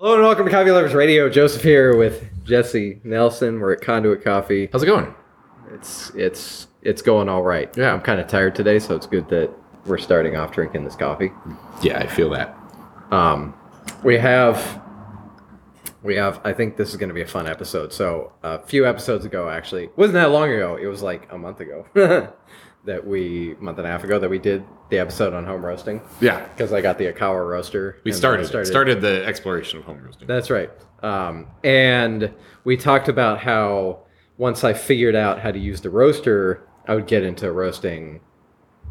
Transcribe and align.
Hello 0.00 0.14
and 0.14 0.22
welcome 0.22 0.44
to 0.44 0.50
Coffee 0.52 0.70
Lovers 0.70 0.94
Radio. 0.94 1.28
Joseph 1.28 1.60
here 1.60 1.96
with 1.96 2.30
Jesse 2.44 3.00
Nelson. 3.02 3.58
We're 3.58 3.72
at 3.72 3.80
Conduit 3.80 4.22
Coffee. 4.22 4.68
How's 4.70 4.84
it 4.84 4.86
going? 4.86 5.12
It's 5.72 6.10
it's 6.10 6.68
it's 6.82 7.02
going 7.02 7.28
all 7.28 7.42
right. 7.42 7.76
Yeah. 7.76 7.92
I'm 7.92 8.00
kind 8.00 8.20
of 8.20 8.28
tired 8.28 8.54
today, 8.54 8.78
so 8.78 8.94
it's 8.94 9.08
good 9.08 9.28
that 9.30 9.50
we're 9.86 9.98
starting 9.98 10.36
off 10.36 10.52
drinking 10.52 10.84
this 10.84 10.94
coffee. 10.94 11.32
Yeah, 11.82 11.98
I 11.98 12.06
feel 12.06 12.30
that. 12.30 12.56
Um, 13.10 13.54
we 14.04 14.16
have 14.18 14.80
we 16.04 16.14
have. 16.14 16.40
I 16.44 16.52
think 16.52 16.76
this 16.76 16.90
is 16.90 16.96
going 16.96 17.08
to 17.08 17.14
be 17.14 17.22
a 17.22 17.26
fun 17.26 17.48
episode. 17.48 17.92
So 17.92 18.34
a 18.44 18.60
few 18.60 18.86
episodes 18.86 19.24
ago, 19.24 19.48
actually, 19.48 19.90
wasn't 19.96 20.14
that 20.14 20.30
long 20.30 20.52
ago. 20.52 20.76
It 20.80 20.86
was 20.86 21.02
like 21.02 21.26
a 21.32 21.36
month 21.38 21.58
ago 21.58 21.84
that 22.88 23.06
we 23.06 23.54
month 23.60 23.78
and 23.78 23.86
a 23.86 23.90
half 23.90 24.02
ago 24.02 24.18
that 24.18 24.28
we 24.28 24.38
did 24.38 24.64
the 24.90 24.98
episode 24.98 25.34
on 25.34 25.44
home 25.44 25.64
roasting 25.64 26.00
Yeah, 26.20 26.46
because 26.48 26.72
I 26.72 26.80
got 26.80 26.98
the 26.98 27.12
Ikawa 27.12 27.48
roaster. 27.48 28.00
we 28.02 28.12
started 28.12 28.46
started, 28.46 28.66
started 28.66 29.00
the 29.00 29.24
exploration 29.24 29.78
of 29.78 29.84
home 29.84 30.02
roasting. 30.02 30.26
That's 30.26 30.50
right. 30.50 30.70
Um, 31.02 31.46
and 31.62 32.32
we 32.64 32.76
talked 32.76 33.08
about 33.08 33.40
how 33.40 34.00
once 34.38 34.64
I 34.64 34.72
figured 34.72 35.14
out 35.14 35.38
how 35.40 35.50
to 35.50 35.58
use 35.58 35.80
the 35.82 35.90
roaster, 35.90 36.66
I 36.86 36.94
would 36.94 37.06
get 37.06 37.22
into 37.22 37.52
roasting, 37.52 38.20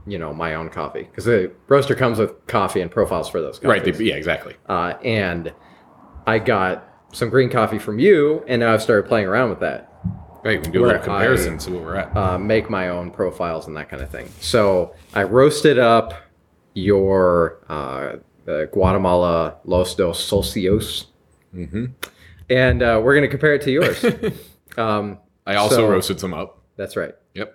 you 0.05 0.19
know, 0.19 0.33
my 0.33 0.53
own 0.53 0.69
coffee 0.69 1.03
because 1.03 1.25
the 1.25 1.51
roaster 1.67 1.95
comes 1.95 2.19
with 2.19 2.45
coffee 2.47 2.81
and 2.81 2.91
profiles 2.91 3.27
for 3.27 3.41
those 3.41 3.57
guys. 3.59 3.69
right. 3.69 3.83
coffees. 3.83 3.99
yeah, 4.01 4.15
exactly. 4.15 4.55
Uh, 4.69 4.93
and 5.03 5.53
I 6.27 6.39
got 6.39 6.87
some 7.13 7.29
green 7.29 7.49
coffee 7.49 7.79
from 7.79 7.99
you, 7.99 8.43
and 8.47 8.59
now 8.59 8.73
I've 8.73 8.83
started 8.83 9.07
playing 9.07 9.27
around 9.27 9.49
with 9.49 9.61
that. 9.61 9.91
Right. 10.43 10.57
We 10.57 10.63
can 10.63 10.71
do 10.71 10.85
a 10.85 10.99
comparison 10.99 11.55
I- 11.55 11.57
to 11.57 11.71
what 11.71 11.83
we're 11.83 11.95
at. 11.97 12.15
Uh, 12.15 12.37
make 12.37 12.69
my 12.69 12.89
own 12.89 13.11
profiles 13.11 13.67
and 13.67 13.75
that 13.77 13.89
kind 13.89 14.01
of 14.01 14.09
thing. 14.09 14.29
So 14.39 14.93
I 15.13 15.23
roasted 15.23 15.79
up 15.79 16.13
your 16.73 17.59
uh, 17.69 18.17
the 18.45 18.69
Guatemala 18.71 19.57
Los 19.65 19.95
Dos 19.95 20.19
Socios, 20.29 21.07
hmm 21.51 21.85
and 22.49 22.81
uh, 22.81 23.01
we're 23.03 23.13
going 23.13 23.23
to 23.23 23.29
compare 23.29 23.55
it 23.55 23.61
to 23.63 23.71
yours. 23.71 24.05
um, 24.77 25.17
I 25.45 25.55
also 25.55 25.75
so- 25.77 25.89
roasted 25.89 26.19
some 26.19 26.33
up. 26.33 26.61
that's 26.77 26.95
right. 26.95 27.13
Yep. 27.33 27.53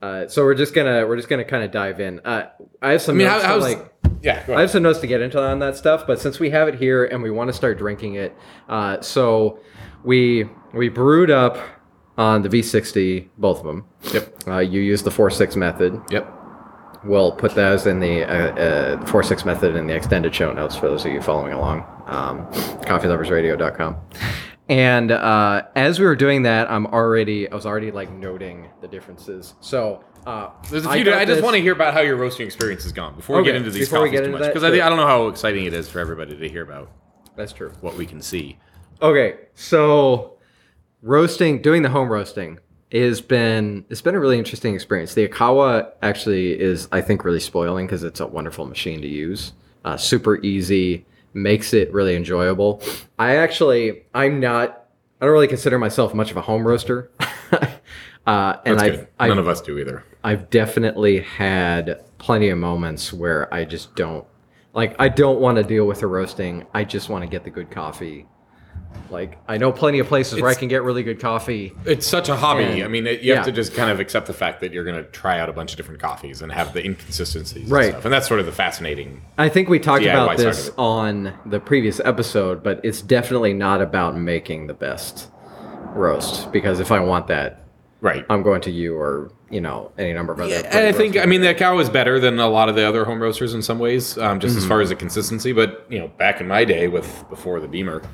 Uh, 0.00 0.28
so 0.28 0.44
we're 0.44 0.54
just 0.54 0.74
gonna 0.74 1.06
we're 1.06 1.16
just 1.16 1.28
gonna 1.28 1.44
kind 1.44 1.64
of 1.64 1.70
dive 1.70 2.00
in. 2.00 2.20
Uh, 2.20 2.48
I 2.82 2.92
have 2.92 3.00
I 3.00 3.04
some 3.04 3.16
mean, 3.16 3.26
notes 3.26 3.44
how, 3.44 3.54
to, 3.56 3.60
like 3.60 3.92
yeah? 4.22 4.44
I 4.48 4.60
have 4.60 4.70
some 4.70 4.82
notes 4.82 5.00
to 5.00 5.06
get 5.06 5.20
into 5.22 5.42
on 5.42 5.58
that 5.60 5.76
stuff, 5.76 6.06
but 6.06 6.20
since 6.20 6.38
we 6.38 6.50
have 6.50 6.68
it 6.68 6.74
here 6.76 7.06
and 7.06 7.22
we 7.22 7.30
want 7.30 7.48
to 7.48 7.54
start 7.54 7.78
drinking 7.78 8.14
it, 8.14 8.36
uh, 8.68 9.00
so 9.00 9.58
we 10.04 10.48
we 10.74 10.88
brewed 10.90 11.30
up 11.30 11.58
on 12.18 12.42
the 12.42 12.48
V60, 12.48 13.28
both 13.38 13.58
of 13.60 13.64
them. 13.66 13.86
Yep. 14.12 14.42
Uh, 14.48 14.58
you 14.58 14.80
use 14.80 15.02
the 15.02 15.10
4-6 15.10 15.56
method. 15.56 16.00
Yep. 16.10 16.32
We'll 17.04 17.32
put 17.32 17.54
those 17.54 17.86
in 17.86 18.00
the 18.00 18.24
uh, 18.24 18.96
uh, 18.96 19.04
4-6 19.04 19.44
method 19.44 19.76
in 19.76 19.86
the 19.86 19.94
extended 19.94 20.34
show 20.34 20.52
notes 20.52 20.74
for 20.76 20.88
those 20.88 21.04
of 21.04 21.12
you 21.12 21.20
following 21.22 21.52
along. 21.52 21.80
Um, 22.06 22.46
coffeeloversradio.com. 22.82 23.96
And 24.68 25.12
uh, 25.12 25.62
as 25.76 26.00
we 26.00 26.06
were 26.06 26.16
doing 26.16 26.42
that, 26.42 26.68
I'm 26.70 26.86
already 26.86 27.48
I 27.48 27.54
was 27.54 27.66
already 27.66 27.92
like 27.92 28.10
noting 28.10 28.68
the 28.80 28.88
differences. 28.88 29.54
So 29.60 30.02
uh, 30.26 30.50
There's 30.70 30.84
a 30.86 30.92
few. 30.92 31.04
got 31.04 31.18
I, 31.18 31.24
just 31.24 31.36
this- 31.36 31.44
want 31.44 31.54
to 31.54 31.62
hear 31.62 31.72
about 31.72 31.94
how 31.94 32.00
your 32.00 32.16
roasting 32.16 32.46
experience 32.46 32.82
has 32.82 32.90
gone 32.92 33.14
before 33.14 33.36
we 33.36 33.42
Okay, 33.42 33.50
get 33.50 33.56
into 33.56 33.70
these 33.70 33.88
before 33.88 34.02
we 34.02 34.08
coffees 34.08 34.20
get 34.20 34.22
too 34.22 34.26
into 34.26 34.38
much 34.38 34.46
that, 34.46 34.54
because 34.54 34.64
I, 34.64 34.74
sure. 34.74 34.82
I 34.84 34.88
don't 34.88 34.98
know 34.98 35.06
how 35.06 35.28
exciting 35.28 35.66
it 35.66 35.74
is 35.74 35.88
for 35.88 36.00
everybody 36.00 36.36
to 36.36 36.48
hear 36.48 36.62
about 36.62 36.90
That's 37.36 37.52
true. 37.52 37.72
what 37.80 37.94
we 37.96 38.06
can 38.06 38.20
see. 38.20 38.58
Okay, 39.00 39.36
so 39.54 40.35
roasting, 41.06 41.62
doing 41.62 41.82
the 41.82 41.88
home 41.88 42.08
roasting 42.08 42.58
has 42.92 43.20
been 43.20 43.84
it's 43.88 44.02
been 44.02 44.14
a 44.14 44.20
really 44.20 44.38
interesting 44.38 44.74
experience. 44.74 45.14
The 45.14 45.28
Ikawa 45.28 45.92
actually 46.02 46.58
is, 46.60 46.88
I 46.92 47.00
think, 47.00 47.24
really 47.24 47.40
spoiling 47.40 47.86
because 47.86 48.04
it's 48.04 48.20
a 48.20 48.26
wonderful 48.26 48.66
machine 48.66 49.00
to 49.02 49.08
use. 49.08 49.52
Uh, 49.84 49.96
super 49.96 50.42
easy, 50.42 51.06
makes 51.32 51.72
it 51.72 51.92
really 51.92 52.16
enjoyable. 52.16 52.82
I 53.18 53.36
actually, 53.36 54.04
I'm 54.14 54.40
not, 54.40 54.88
I 55.20 55.26
don't 55.26 55.32
really 55.32 55.48
consider 55.48 55.78
myself 55.78 56.12
much 56.12 56.30
of 56.30 56.36
a 56.36 56.40
home 56.40 56.66
roaster. 56.66 57.10
uh, 57.52 58.56
and 58.64 58.78
That's 58.78 58.82
I've, 58.82 58.96
good. 58.96 59.08
I've 59.18 59.28
None 59.28 59.38
of 59.38 59.48
us 59.48 59.60
do 59.60 59.78
either. 59.78 60.04
I've 60.24 60.50
definitely 60.50 61.20
had 61.20 62.02
plenty 62.18 62.48
of 62.48 62.58
moments 62.58 63.12
where 63.12 63.52
I 63.54 63.64
just 63.64 63.94
don't 63.94 64.24
like 64.72 64.94
I 64.98 65.08
don't 65.08 65.40
want 65.40 65.56
to 65.56 65.62
deal 65.62 65.86
with 65.86 66.00
the 66.00 66.06
roasting. 66.06 66.66
I 66.74 66.84
just 66.84 67.08
want 67.08 67.22
to 67.22 67.28
get 67.28 67.44
the 67.44 67.50
good 67.50 67.70
coffee. 67.70 68.26
Like 69.10 69.38
I 69.48 69.56
know 69.58 69.72
plenty 69.72 69.98
of 69.98 70.06
places 70.08 70.40
where 70.40 70.48
I 70.48 70.52
It's- 70.52 70.58
can 70.58 70.68
get 70.68 70.82
really 70.82 71.02
good 71.02 71.20
coffee. 71.20 71.72
It's 71.84 72.06
such 72.06 72.28
a 72.28 72.36
hobby. 72.36 72.64
And- 72.64 72.82
I 72.84 72.88
mean, 72.88 73.06
it, 73.06 73.20
you 73.20 73.30
yeah. 73.30 73.36
have 73.36 73.44
to 73.46 73.52
just 73.52 73.74
kind 73.74 73.90
of 73.90 74.00
accept 74.00 74.26
the 74.26 74.32
fact 74.32 74.60
that 74.60 74.72
you're 74.72 74.84
going 74.84 74.96
to 74.96 75.04
try 75.10 75.38
out 75.38 75.48
a 75.48 75.52
bunch 75.52 75.70
of 75.72 75.76
different 75.76 76.00
coffees 76.00 76.42
and 76.42 76.50
have 76.52 76.72
the 76.72 76.84
inconsistencies, 76.84 77.68
Right. 77.70 77.84
And, 77.86 77.92
stuff. 77.94 78.04
and 78.06 78.12
that's 78.14 78.26
sort 78.28 78.40
of 78.40 78.46
the 78.46 78.52
fascinating. 78.52 79.22
I 79.38 79.48
think 79.48 79.68
we 79.68 79.78
talked 79.78 80.02
DIY 80.02 80.10
about 80.12 80.38
side 80.38 80.46
this 80.46 80.68
of 80.68 80.74
it. 80.74 80.78
on 80.78 81.32
the 81.46 81.60
previous 81.60 82.00
episode, 82.00 82.62
but 82.62 82.80
it's 82.84 83.02
definitely 83.02 83.52
not 83.54 83.80
about 83.80 84.16
making 84.16 84.66
the 84.66 84.74
best 84.74 85.28
roast 85.94 86.50
because 86.52 86.80
if 86.80 86.90
I 86.92 87.00
want 87.00 87.26
that, 87.28 87.62
Right. 88.02 88.26
I'm 88.28 88.42
going 88.42 88.60
to 88.62 88.70
you 88.70 88.94
or 88.96 89.32
you 89.50 89.60
know 89.60 89.90
any 89.96 90.12
number 90.12 90.32
of 90.32 90.38
other. 90.40 90.50
Yeah, 90.50 90.60
and 90.70 90.86
I 90.86 90.92
think 90.92 91.16
I 91.16 91.24
mean 91.24 91.40
the 91.40 91.54
cow 91.54 91.78
is 91.78 91.88
better 91.88 92.20
than 92.20 92.38
a 92.38 92.46
lot 92.48 92.68
of 92.68 92.74
the 92.74 92.86
other 92.86 93.04
home 93.06 93.20
roasters 93.22 93.54
in 93.54 93.62
some 93.62 93.78
ways, 93.78 94.18
um, 94.18 94.38
just 94.38 94.56
as 94.56 94.66
far 94.66 94.80
as 94.82 94.90
the 94.90 94.94
consistency. 94.96 95.52
But 95.52 95.86
you 95.88 95.98
know, 95.98 96.08
back 96.08 96.40
in 96.40 96.46
my 96.46 96.64
day 96.64 96.88
with 96.88 97.24
before 97.30 97.58
the 97.58 97.66
Behmor, 97.66 98.04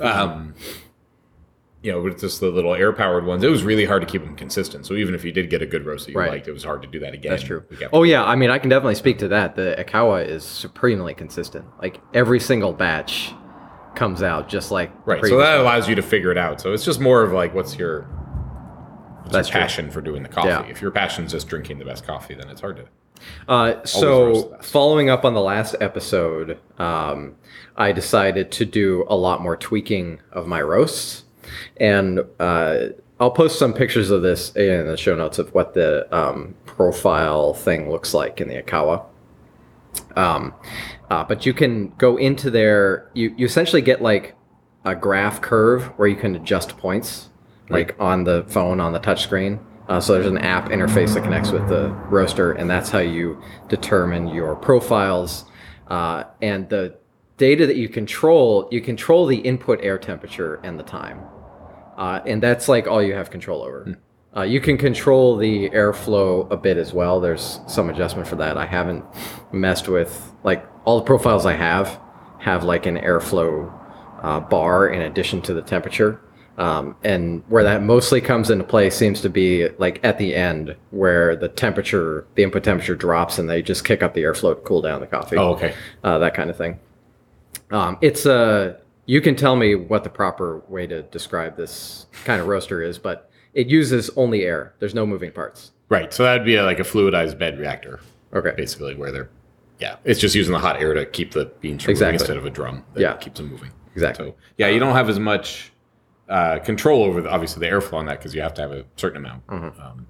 um, 0.00 0.54
you 1.82 1.92
know, 1.92 2.00
with 2.02 2.18
just 2.20 2.40
the 2.40 2.48
little 2.50 2.74
air 2.74 2.92
powered 2.92 3.24
ones, 3.24 3.44
it 3.44 3.50
was 3.50 3.62
really 3.62 3.84
hard 3.84 4.02
to 4.02 4.06
keep 4.08 4.24
them 4.24 4.34
consistent. 4.34 4.86
So 4.86 4.94
even 4.94 5.14
if 5.14 5.24
you 5.24 5.30
did 5.32 5.50
get 5.50 5.62
a 5.62 5.66
good 5.66 5.86
roast 5.86 6.06
that 6.06 6.12
you 6.12 6.18
Right. 6.18 6.30
liked, 6.30 6.48
it 6.48 6.52
was 6.52 6.64
hard 6.64 6.82
to 6.82 6.88
do 6.88 6.98
that 7.00 7.14
again. 7.14 7.30
That's 7.30 7.42
true. 7.44 7.62
Oh 7.92 8.02
yeah, 8.02 8.24
I 8.24 8.34
mean 8.34 8.50
I 8.50 8.58
can 8.58 8.70
definitely 8.70 8.96
speak 8.96 9.18
to 9.18 9.28
that. 9.28 9.54
The 9.56 9.76
Ikawa 9.78 10.26
is 10.26 10.42
supremely 10.44 11.14
consistent. 11.14 11.64
Like 11.80 12.00
every 12.12 12.40
single 12.40 12.72
batch 12.72 13.32
comes 13.94 14.22
out 14.22 14.48
just 14.48 14.70
like 14.70 14.90
right. 15.06 15.24
So 15.24 15.38
that 15.38 15.58
allows 15.60 15.88
you 15.88 15.94
to 15.94 16.02
figure 16.02 16.30
it 16.32 16.38
out. 16.38 16.60
So 16.60 16.72
it's 16.72 16.84
just 16.84 17.00
more 17.00 17.22
of 17.22 17.32
like, 17.32 17.54
what's 17.54 17.76
your 17.78 18.02
what's 19.22 19.32
That's 19.32 19.48
your 19.48 19.52
true. 19.52 19.60
passion 19.60 19.90
for 19.90 20.00
doing 20.00 20.22
the 20.22 20.28
coffee? 20.28 20.48
Yeah. 20.48 20.64
If 20.66 20.82
your 20.82 20.90
passion's 20.90 21.30
just 21.32 21.46
drinking 21.48 21.78
the 21.78 21.84
best 21.84 22.06
coffee, 22.06 22.34
then 22.34 22.48
it's 22.48 22.60
hard 22.60 22.76
to. 22.78 22.84
Uh, 23.48 23.84
so 23.84 24.56
following 24.62 25.10
up 25.10 25.24
on 25.24 25.34
the 25.34 25.40
last 25.40 25.76
episode, 25.80 26.58
um, 26.78 27.36
I 27.76 27.92
decided 27.92 28.50
to 28.52 28.64
do 28.64 29.04
a 29.08 29.16
lot 29.16 29.42
more 29.42 29.56
tweaking 29.56 30.20
of 30.32 30.46
my 30.46 30.62
roasts, 30.62 31.24
and 31.76 32.20
uh, 32.40 32.88
I'll 33.18 33.30
post 33.30 33.58
some 33.58 33.72
pictures 33.72 34.10
of 34.10 34.22
this 34.22 34.54
in 34.56 34.86
the 34.86 34.96
show 34.96 35.14
notes 35.14 35.38
of 35.38 35.54
what 35.54 35.74
the 35.74 36.06
um, 36.14 36.54
profile 36.64 37.54
thing 37.54 37.90
looks 37.90 38.12
like 38.14 38.40
in 38.40 38.48
the 38.48 38.62
Ikawa. 38.62 39.04
Um, 40.16 40.54
uh, 41.10 41.24
but 41.24 41.46
you 41.46 41.54
can 41.54 41.88
go 41.98 42.16
into 42.16 42.50
there. 42.50 43.10
You 43.14 43.34
you 43.36 43.46
essentially 43.46 43.82
get 43.82 44.02
like 44.02 44.34
a 44.84 44.94
graph 44.94 45.40
curve 45.40 45.84
where 45.98 46.08
you 46.08 46.16
can 46.16 46.34
adjust 46.34 46.76
points, 46.76 47.30
like 47.68 47.96
on 47.98 48.24
the 48.24 48.44
phone 48.48 48.80
on 48.80 48.92
the 48.92 49.00
touchscreen. 49.00 49.58
Uh, 49.88 50.00
so 50.00 50.14
there's 50.14 50.26
an 50.26 50.38
app 50.38 50.70
interface 50.70 51.14
that 51.14 51.22
connects 51.22 51.50
with 51.50 51.68
the 51.68 51.90
roaster, 52.10 52.52
and 52.52 52.68
that's 52.68 52.90
how 52.90 52.98
you 52.98 53.40
determine 53.68 54.28
your 54.28 54.56
profiles 54.56 55.44
uh, 55.88 56.24
and 56.42 56.68
the 56.68 56.96
data 57.36 57.66
that 57.66 57.76
you 57.76 57.88
control. 57.88 58.68
You 58.72 58.80
control 58.80 59.26
the 59.26 59.36
input 59.36 59.80
air 59.82 59.98
temperature 59.98 60.56
and 60.64 60.78
the 60.78 60.82
time, 60.82 61.20
uh, 61.96 62.20
and 62.26 62.42
that's 62.42 62.68
like 62.68 62.88
all 62.88 63.02
you 63.02 63.14
have 63.14 63.30
control 63.30 63.62
over. 63.62 63.96
Uh, 64.36 64.42
you 64.42 64.60
can 64.60 64.76
control 64.76 65.36
the 65.36 65.70
airflow 65.70 66.50
a 66.50 66.56
bit 66.56 66.76
as 66.76 66.92
well. 66.92 67.20
There's 67.20 67.60
some 67.66 67.88
adjustment 67.88 68.28
for 68.28 68.36
that. 68.36 68.58
I 68.58 68.66
haven't 68.66 69.04
messed 69.52 69.88
with 69.88 70.32
like 70.44 70.66
all 70.84 70.98
the 70.98 71.04
profiles 71.04 71.46
I 71.46 71.54
have 71.54 71.98
have 72.40 72.64
like 72.64 72.86
an 72.86 72.98
airflow 72.98 73.72
uh, 74.22 74.40
bar 74.40 74.88
in 74.88 75.02
addition 75.02 75.40
to 75.42 75.54
the 75.54 75.62
temperature. 75.62 76.20
Um, 76.58 76.96
and 77.04 77.42
where 77.48 77.62
that 77.64 77.82
mostly 77.82 78.20
comes 78.22 78.48
into 78.50 78.64
play 78.64 78.88
seems 78.88 79.20
to 79.20 79.28
be 79.28 79.68
like 79.78 80.00
at 80.02 80.16
the 80.16 80.34
end 80.34 80.74
where 80.90 81.36
the 81.36 81.48
temperature, 81.48 82.26
the 82.34 82.42
input 82.42 82.64
temperature 82.64 82.94
drops 82.96 83.38
and 83.38 83.48
they 83.48 83.60
just 83.60 83.84
kick 83.84 84.02
up 84.02 84.14
the 84.14 84.22
airflow 84.22 84.54
to 84.54 84.60
cool 84.62 84.80
down 84.80 85.00
the 85.00 85.06
coffee 85.06 85.36
Oh, 85.36 85.52
okay. 85.54 85.74
uh, 86.02 86.18
that 86.18 86.32
kind 86.34 86.48
of 86.48 86.56
thing. 86.56 86.78
Um, 87.70 87.98
it's 88.00 88.24
a. 88.26 88.78
You 89.08 89.20
can 89.20 89.36
tell 89.36 89.54
me 89.54 89.74
what 89.74 90.02
the 90.02 90.10
proper 90.10 90.62
way 90.68 90.86
to 90.86 91.02
describe 91.02 91.56
this 91.56 92.06
kind 92.24 92.40
of 92.40 92.48
roaster 92.48 92.82
is, 92.82 92.98
but 92.98 93.30
it 93.54 93.68
uses 93.68 94.10
only 94.16 94.42
air. 94.44 94.74
There's 94.80 94.94
no 94.94 95.06
moving 95.06 95.30
parts. 95.32 95.70
Right. 95.88 96.12
So 96.12 96.24
that'd 96.24 96.44
be 96.44 96.56
a, 96.56 96.64
like 96.64 96.80
a 96.80 96.84
fluidized 96.84 97.38
bed 97.38 97.58
reactor. 97.58 98.00
Okay. 98.34 98.52
basically 98.56 98.94
where 98.96 99.12
they're 99.12 99.30
yeah 99.78 99.96
it's 100.04 100.18
just 100.20 100.34
using 100.34 100.52
the 100.52 100.58
hot 100.58 100.80
air 100.82 100.92
to 100.94 101.06
keep 101.06 101.32
the 101.32 101.46
beans 101.60 101.84
from 101.84 101.90
Exactly. 101.92 102.12
moving 102.14 102.20
instead 102.20 102.36
of 102.38 102.44
a 102.46 102.50
drum 102.50 102.82
that 102.94 103.00
Yeah. 103.00 103.14
keeps 103.16 103.38
them 103.38 103.48
moving 103.50 103.70
Exactly. 103.94 104.28
so 104.30 104.34
yeah 104.58 104.68
you 104.68 104.78
don't 104.80 104.94
have 104.94 105.08
as 105.08 105.18
much 105.18 105.70
uh, 106.28 106.58
control 106.60 107.04
over 107.04 107.20
the, 107.22 107.30
obviously 107.30 107.60
the 107.60 107.72
airflow 107.72 107.94
on 107.94 108.06
that 108.06 108.18
because 108.18 108.34
you 108.34 108.40
have 108.42 108.54
to 108.54 108.60
have 108.62 108.72
a 108.72 108.84
certain 108.96 109.18
amount 109.18 109.46
Mm-hmm. 109.46 109.80
um, 109.80 110.06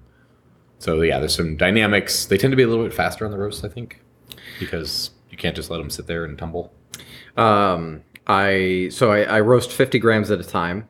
so 0.79 1.01
yeah 1.01 1.19
there's 1.19 1.35
some 1.35 1.57
dynamics 1.57 2.25
they 2.25 2.37
tend 2.37 2.51
to 2.51 2.55
be 2.55 2.63
a 2.63 2.67
little 2.67 2.83
bit 2.83 2.93
faster 2.93 3.25
on 3.25 3.31
the 3.31 3.37
roast 3.37 3.63
i 3.65 3.67
think 3.67 4.01
because 4.59 5.11
you 5.31 5.37
can't 5.37 5.55
just 5.55 5.69
let 5.69 5.77
them 5.77 5.89
sit 5.89 6.07
there 6.07 6.23
and 6.25 6.37
tumble 6.37 6.71
Um, 7.35 8.03
I 8.25 8.89
so 8.91 9.11
I, 9.11 9.21
I 9.23 9.39
roast 9.41 9.71
50 9.71 9.99
grams 9.99 10.31
at 10.31 10.39
a 10.39 10.43
time 10.43 10.87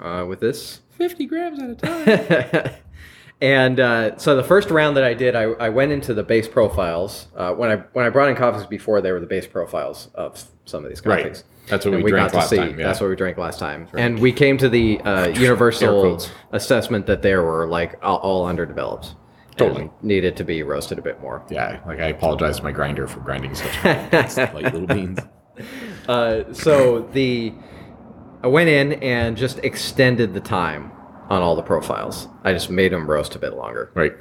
uh, 0.00 0.24
with 0.28 0.40
this. 0.40 0.80
50 0.98 1.26
grams 1.26 1.62
at 1.62 1.70
a 1.70 1.74
time 1.74 2.74
and 3.40 3.78
uh, 3.80 4.16
so 4.16 4.36
the 4.36 4.42
first 4.44 4.70
round 4.70 4.96
that 4.96 5.04
I 5.04 5.14
did, 5.14 5.34
I, 5.36 5.42
I 5.44 5.68
went 5.68 5.92
into 5.92 6.14
the 6.14 6.22
base 6.22 6.46
profiles. 6.48 7.26
Uh, 7.36 7.52
when 7.52 7.70
I 7.70 7.76
when 7.92 8.04
I 8.06 8.08
brought 8.10 8.28
in 8.30 8.36
coffees 8.36 8.66
before, 8.66 9.00
they 9.00 9.10
were 9.12 9.20
the 9.20 9.26
base 9.26 9.46
profiles 9.46 10.08
of 10.14 10.42
some 10.64 10.84
of 10.84 10.90
these 10.90 11.04
Right. 11.04 11.42
That's 11.68 11.84
what 11.84 11.94
and 11.94 12.02
we 12.04 12.10
drank 12.10 12.26
got 12.26 12.30
to 12.32 12.36
last 12.38 12.50
see. 12.50 12.56
time, 12.56 12.78
yeah. 12.78 12.86
That's 12.86 13.00
what 13.00 13.08
we 13.10 13.16
drank 13.16 13.38
last 13.38 13.58
time, 13.58 13.88
and 13.96 14.18
we 14.18 14.32
came 14.32 14.58
to 14.58 14.68
the 14.68 15.00
uh, 15.00 15.28
universal 15.28 16.18
assessment 16.52 17.06
that 17.06 17.22
they 17.22 17.34
were 17.36 17.66
like 17.68 17.98
all, 18.02 18.18
all 18.18 18.46
underdeveloped. 18.46 19.14
Totally. 19.56 19.90
needed 20.00 20.34
to 20.38 20.44
be 20.44 20.62
roasted 20.62 20.98
a 20.98 21.02
bit 21.02 21.20
more. 21.20 21.44
Yeah, 21.50 21.80
like 21.86 22.00
I 22.00 22.06
apologize 22.08 22.56
to 22.56 22.62
my 22.62 22.72
grinder 22.72 23.06
for 23.06 23.20
grinding 23.20 23.54
such 23.54 23.84
light 23.84 24.64
little 24.64 24.86
beans. 24.86 25.18
Uh, 26.08 26.52
so 26.52 27.00
the 27.12 27.52
I 28.42 28.46
went 28.48 28.70
in 28.70 28.94
and 28.94 29.36
just 29.36 29.58
extended 29.58 30.32
the 30.34 30.40
time 30.40 30.90
on 31.28 31.42
all 31.42 31.54
the 31.54 31.62
profiles. 31.62 32.28
I 32.44 32.52
just 32.54 32.70
made 32.70 32.92
them 32.92 33.08
roast 33.08 33.36
a 33.36 33.38
bit 33.38 33.54
longer, 33.54 33.92
Right. 33.94 34.12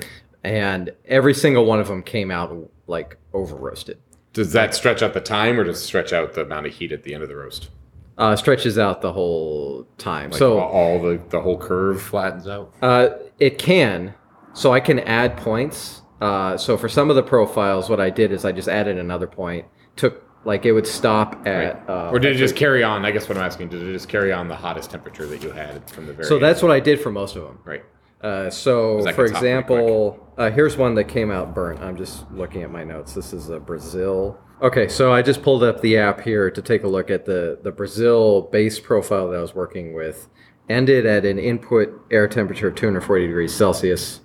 and 0.44 0.92
every 1.06 1.34
single 1.34 1.66
one 1.66 1.80
of 1.80 1.88
them 1.88 2.04
came 2.04 2.30
out 2.30 2.70
like 2.88 3.18
over 3.34 3.56
roasted. 3.56 4.00
Does 4.33 4.54
that 4.54 4.74
stretch 4.74 5.01
out 5.01 5.13
the 5.13 5.22
time, 5.22 5.60
or 5.60 5.63
does 5.63 5.78
it 5.78 5.86
stretch 5.86 6.13
out 6.13 6.33
the 6.33 6.42
amount 6.42 6.66
of 6.66 6.74
heat 6.74 6.92
at 6.92 7.04
the 7.04 7.13
end 7.13 7.24
of 7.24 7.30
the 7.30 7.36
roast? 7.36 7.69
Uh, 8.18 8.36
stretches 8.36 8.78
out 8.78 9.01
the 9.01 9.12
whole 9.12 9.88
time. 9.98 10.30
Like 10.30 10.39
so 10.39 10.60
all, 10.60 11.01
the 11.01 11.22
the 11.30 11.42
whole 11.42 11.57
curve 11.57 12.01
flattens 12.01 12.48
out. 12.48 12.74
Uh, 12.81 13.10
it 13.39 13.57
can. 13.57 14.13
So 14.54 14.74
I 14.74 14.80
can 14.80 15.00
add 15.00 15.38
points. 15.38 16.01
Uh, 16.19 16.56
so 16.56 16.78
for 16.78 16.88
some 16.88 17.10
of 17.10 17.16
the 17.16 17.24
profiles, 17.24 17.89
what 17.89 18.00
I 18.00 18.10
did 18.10 18.31
is 18.31 18.45
I 18.45 18.51
just 18.51 18.68
added 18.68 18.98
another 18.98 19.28
point. 19.28 19.66
Took 19.95 20.24
like 20.45 20.66
it 20.66 20.72
would 20.72 20.88
stop 20.88 21.48
at. 21.48 21.84
Uh, 21.89 22.10
or 22.12 22.19
did 22.19 22.36
it 22.36 22.39
just 22.39 22.56
carry 22.56 22.84
on? 22.84 23.06
I 23.06 23.12
guess 23.12 23.27
what 23.27 23.38
I'm 23.38 23.44
asking, 23.44 23.69
did 23.69 23.81
it 23.81 23.94
just 23.94 24.10
carry 24.10 24.31
on 24.31 24.48
the 24.48 24.56
hottest 24.56 24.92
temperature 24.92 25.25
that 25.27 25.42
you 25.44 25.51
had 25.51 25.89
from 25.89 26.06
the 26.06 26.13
very? 26.13 26.27
so 26.27 26.36
end? 26.36 26.44
that's 26.44 26.62
what 26.62 26.72
I 26.72 26.80
did 26.80 27.00
for 27.00 27.12
most 27.12 27.36
of 27.36 27.44
them. 27.44 27.60
right. 27.63 27.84
Uh, 28.22 28.50
so 28.50 29.00
for 29.00 29.06
gets 29.06 29.06
hot 29.08 29.16
pretty 29.16 29.36
example, 29.36 30.34
uh, 30.38 30.52
here's 30.52 30.78
one 30.78 30.94
that 30.96 31.06
came 31.06 31.32
out 31.32 31.54
burnt. 31.56 31.80
I'm 31.82 31.98
just 31.98 32.30
looking 32.32 32.64
at 32.64 32.72
my 32.72 32.84
notes. 32.84 33.14
This 33.14 33.34
is 33.34 33.50
a 33.50 33.60
Brazil. 33.60 34.38
Okay, 34.62 34.88
so 34.88 35.12
I 35.12 35.24
just 35.24 35.42
pulled 35.42 35.64
up 35.64 35.82
the 35.82 35.98
app 35.98 36.22
here 36.22 36.52
to 36.52 36.62
take 36.62 36.84
a 36.84 36.88
look 36.88 37.10
at 37.10 37.26
the 37.26 37.60
the 37.64 37.72
Brazil 37.72 38.44
base 38.44 38.80
profile 38.80 39.30
that 39.30 39.38
I 39.38 39.42
was 39.42 39.56
working 39.56 39.94
with. 39.94 40.28
Ended 40.70 41.06
at 41.06 41.26
an 41.26 41.40
input 41.40 41.90
air 42.12 42.28
temperature 42.28 42.68
of 42.68 42.76
240 42.76 43.26
degrees 43.28 43.54
Celsius 43.54 44.22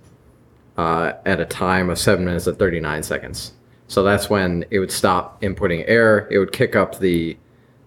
uh, 0.77 1.13
at 1.25 1.39
a 1.39 1.45
time 1.45 1.89
of 1.89 1.97
seven 1.97 2.23
minutes 2.25 2.45
and 2.47 2.57
39 2.57 3.01
seconds. 3.03 3.53
So 3.87 4.03
that's 4.03 4.29
when 4.29 4.63
it 4.69 4.79
would 4.79 4.91
stop 4.91 5.41
inputting 5.41 5.83
air. 5.87 6.27
It 6.29 6.37
would 6.37 6.51
kick 6.51 6.75
up 6.75 6.99
the 6.99 7.37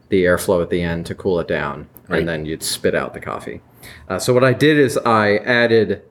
the 0.09 0.25
airflow 0.25 0.61
at 0.61 0.71
the 0.71 0.83
end 0.83 1.07
to 1.07 1.15
cool 1.15 1.39
it 1.39 1.47
down, 1.47 1.89
Right. 2.09 2.19
and 2.19 2.29
then 2.29 2.45
you'd 2.47 2.65
spit 2.65 2.97
out 2.97 3.15
the 3.15 3.21
coffee. 3.21 3.61
Uh, 4.09 4.19
so 4.19 4.33
what 4.35 4.45
I 4.45 4.53
did 4.53 4.79
is 4.79 4.97
I 4.99 5.37
added 5.39 6.03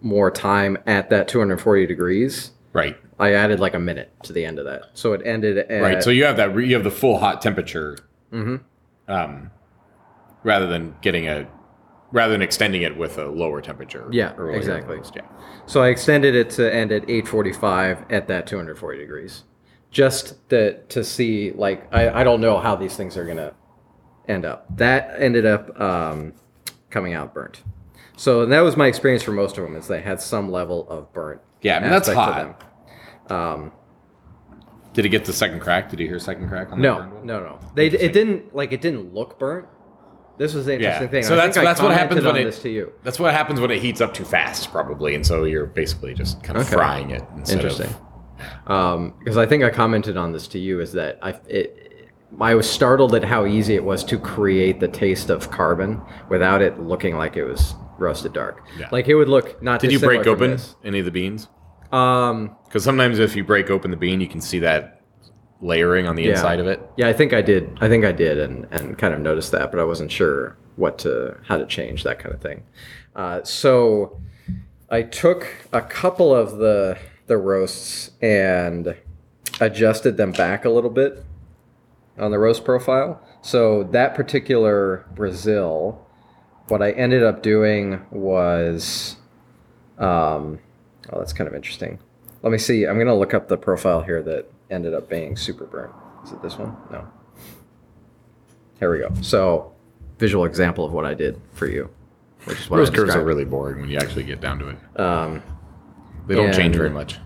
more 0.00 0.30
time 0.30 0.76
at 0.86 1.10
that 1.10 1.28
240 1.28 1.86
degrees. 1.86 2.50
Right. 2.72 2.96
I 3.18 3.32
added 3.32 3.60
like 3.60 3.74
a 3.74 3.78
minute 3.78 4.10
to 4.24 4.32
the 4.32 4.44
end 4.44 4.58
of 4.58 4.64
that, 4.64 4.90
so 4.94 5.12
it 5.12 5.22
ended 5.24 5.56
at 5.58 5.80
Right. 5.82 6.02
So 6.02 6.10
you 6.10 6.24
have 6.24 6.36
that. 6.38 6.54
re- 6.54 6.66
You 6.66 6.74
have 6.74 6.84
the 6.84 6.90
full 6.90 7.18
hot 7.18 7.40
temperature. 7.40 7.96
Mhm. 8.32 8.60
Um, 9.06 9.50
rather 10.42 10.66
than 10.66 10.96
getting 11.00 11.28
a, 11.28 11.46
rather 12.10 12.32
than 12.32 12.42
extending 12.42 12.82
it 12.82 12.96
with 12.96 13.16
a 13.18 13.26
lower 13.26 13.60
temperature. 13.60 14.08
Yeah, 14.10 14.32
exactly. 14.50 14.98
Yeah. 15.14 15.22
So 15.66 15.80
I 15.82 15.88
extended 15.88 16.34
it 16.34 16.50
to 16.50 16.74
end 16.74 16.90
at 16.90 17.08
8:45 17.08 18.04
at 18.10 18.26
that 18.28 18.46
240 18.48 18.98
degrees, 18.98 19.44
just 19.92 20.46
to 20.50 20.74
to 20.88 21.04
see 21.04 21.52
like 21.52 21.86
I, 21.94 22.20
I 22.20 22.24
don't 22.24 22.40
know 22.40 22.58
how 22.58 22.74
these 22.74 22.96
things 22.96 23.16
are 23.16 23.24
gonna 23.24 23.52
end 24.28 24.44
up. 24.44 24.66
That 24.76 25.14
ended 25.20 25.46
up 25.46 25.78
um, 25.80 26.32
coming 26.90 27.14
out 27.14 27.34
burnt. 27.34 27.62
So 28.16 28.46
that 28.46 28.60
was 28.60 28.76
my 28.76 28.86
experience 28.86 29.22
for 29.22 29.32
most 29.32 29.58
of 29.58 29.64
them 29.64 29.76
is 29.76 29.88
they 29.88 30.00
had 30.00 30.20
some 30.20 30.50
level 30.50 30.88
of 30.88 31.12
burnt. 31.12 31.40
Yeah, 31.62 31.78
I 31.78 31.80
mean, 31.80 31.90
that's 31.90 32.08
hot. 32.08 32.62
Um, 33.28 33.72
Did 34.92 35.06
it 35.06 35.08
get 35.08 35.24
the 35.24 35.32
second 35.32 35.60
crack? 35.60 35.88
Did 35.90 35.98
you 35.98 36.06
hear 36.06 36.18
second 36.18 36.48
crack 36.48 36.70
on 36.70 36.80
no, 36.80 36.96
burned 36.98 37.24
no, 37.24 37.40
no. 37.40 37.58
They 37.74 37.86
it 37.86 38.12
didn't 38.12 38.54
like 38.54 38.72
it 38.72 38.80
didn't 38.80 39.14
look 39.14 39.38
burnt. 39.38 39.66
This 40.36 40.52
was 40.52 40.66
the 40.66 40.74
interesting 40.74 41.04
Yeah. 41.04 41.10
thing. 41.10 41.22
So 41.22 41.34
I 41.34 41.36
that's- 41.36 41.54
think 41.54 41.66
I 41.66 41.70
that's 41.70 41.80
what 41.80 41.92
happens 41.92 42.24
when 42.24 42.36
it- 42.36 42.44
this 42.44 42.60
to 42.62 42.68
you. 42.68 42.92
That's 43.02 43.18
what 43.18 43.32
happens 43.32 43.60
when 43.60 43.70
it 43.70 43.80
heats 43.80 44.00
up 44.00 44.12
too 44.14 44.24
fast, 44.24 44.70
probably, 44.70 45.14
and 45.14 45.24
so 45.26 45.44
you're 45.44 45.66
basically 45.66 46.12
just 46.14 46.42
kind 46.42 46.58
of 46.58 46.66
Okay. 46.66 46.74
frying 46.76 47.10
it. 47.10 47.22
Interesting. 47.48 47.86
Of, 48.66 48.70
Um, 48.70 49.14
because 49.18 49.36
I 49.38 49.46
think 49.46 49.64
I 49.64 49.70
commented 49.70 50.16
on 50.16 50.32
this 50.32 50.46
to 50.48 50.58
you 50.58 50.80
is 50.80 50.92
that 50.92 51.18
I 51.22 51.30
it, 51.48 51.93
I 52.40 52.54
was 52.54 52.68
startled 52.68 53.14
at 53.14 53.24
how 53.24 53.46
easy 53.46 53.74
it 53.74 53.84
was 53.84 54.02
to 54.04 54.18
create 54.18 54.80
the 54.80 54.88
taste 54.88 55.30
of 55.30 55.50
carbon 55.50 56.00
without 56.28 56.62
it 56.62 56.80
looking 56.80 57.16
like 57.16 57.36
it 57.36 57.44
was 57.44 57.74
roasted 57.98 58.32
dark. 58.32 58.62
Yeah. 58.78 58.88
Like 58.90 59.08
it 59.08 59.14
would 59.14 59.28
look 59.28 59.62
not. 59.62 59.80
Did 59.80 59.92
you 59.92 60.00
break 60.00 60.26
open 60.26 60.52
this. 60.52 60.74
any 60.84 60.98
of 60.98 61.04
the 61.04 61.10
beans? 61.10 61.48
Um, 61.92 62.56
Because 62.64 62.82
sometimes 62.82 63.18
if 63.18 63.36
you 63.36 63.44
break 63.44 63.70
open 63.70 63.90
the 63.90 63.96
bean, 63.96 64.20
you 64.20 64.26
can 64.28 64.40
see 64.40 64.58
that 64.60 65.00
layering 65.60 66.06
on 66.08 66.16
the 66.16 66.24
Yeah. 66.24 66.30
inside 66.30 66.58
of 66.60 66.66
it. 66.66 66.80
yeah, 66.96 67.08
I 67.08 67.12
think 67.12 67.32
I 67.32 67.40
did. 67.40 67.78
I 67.80 67.88
think 67.88 68.04
I 68.04 68.12
did, 68.12 68.38
and 68.38 68.66
and 68.70 68.98
kind 68.98 69.14
of 69.14 69.20
noticed 69.20 69.52
that, 69.52 69.70
but 69.70 69.78
I 69.80 69.84
wasn't 69.84 70.10
sure 70.10 70.56
what 70.76 70.98
to 70.98 71.36
how 71.46 71.56
to 71.56 71.66
change 71.66 72.02
that 72.04 72.18
kind 72.18 72.34
of 72.34 72.40
thing. 72.40 72.62
Uh, 73.14 73.42
so 73.44 74.18
I 74.90 75.02
took 75.02 75.46
a 75.72 75.80
couple 75.80 76.34
of 76.34 76.58
the 76.58 76.98
the 77.28 77.36
roasts 77.36 78.10
and 78.20 78.96
adjusted 79.60 80.16
them 80.16 80.32
back 80.32 80.64
a 80.64 80.68
little 80.70 80.90
bit 80.90 81.24
on 82.18 82.30
the 82.30 82.38
roast 82.38 82.64
profile. 82.64 83.20
So 83.42 83.84
that 83.84 84.14
particular 84.14 85.04
Brazil, 85.14 86.04
what 86.68 86.82
I 86.82 86.92
ended 86.92 87.22
up 87.22 87.42
doing 87.42 88.04
was, 88.10 89.16
um, 89.98 90.58
oh, 91.12 91.18
that's 91.18 91.32
kind 91.32 91.48
of 91.48 91.54
interesting. 91.54 91.98
Let 92.42 92.52
me 92.52 92.58
see. 92.58 92.86
I'm 92.86 92.98
gonna 92.98 93.14
look 93.14 93.34
up 93.34 93.48
the 93.48 93.56
profile 93.56 94.02
here 94.02 94.22
that 94.22 94.50
ended 94.70 94.94
up 94.94 95.08
being 95.08 95.36
super 95.36 95.64
burnt. 95.64 95.92
Is 96.24 96.32
it 96.32 96.42
this 96.42 96.56
one? 96.58 96.76
No. 96.90 97.06
Here 98.78 98.92
we 98.92 98.98
go. 98.98 99.10
So, 99.22 99.72
visual 100.18 100.44
example 100.44 100.84
of 100.84 100.92
what 100.92 101.04
I 101.04 101.14
did 101.14 101.40
for 101.52 101.66
you, 101.66 101.88
which 102.44 102.60
is 102.60 102.70
what 102.70 102.78
Roast 102.78 102.94
curves 102.94 103.14
are 103.14 103.24
really 103.24 103.44
boring 103.44 103.80
when 103.80 103.90
you 103.90 103.98
actually 103.98 104.24
get 104.24 104.40
down 104.40 104.58
to 104.58 104.68
it. 104.68 105.00
Um, 105.00 105.42
They 106.26 106.34
don't 106.34 106.52
change 106.54 106.76
very 106.76 106.90
much. 106.90 107.18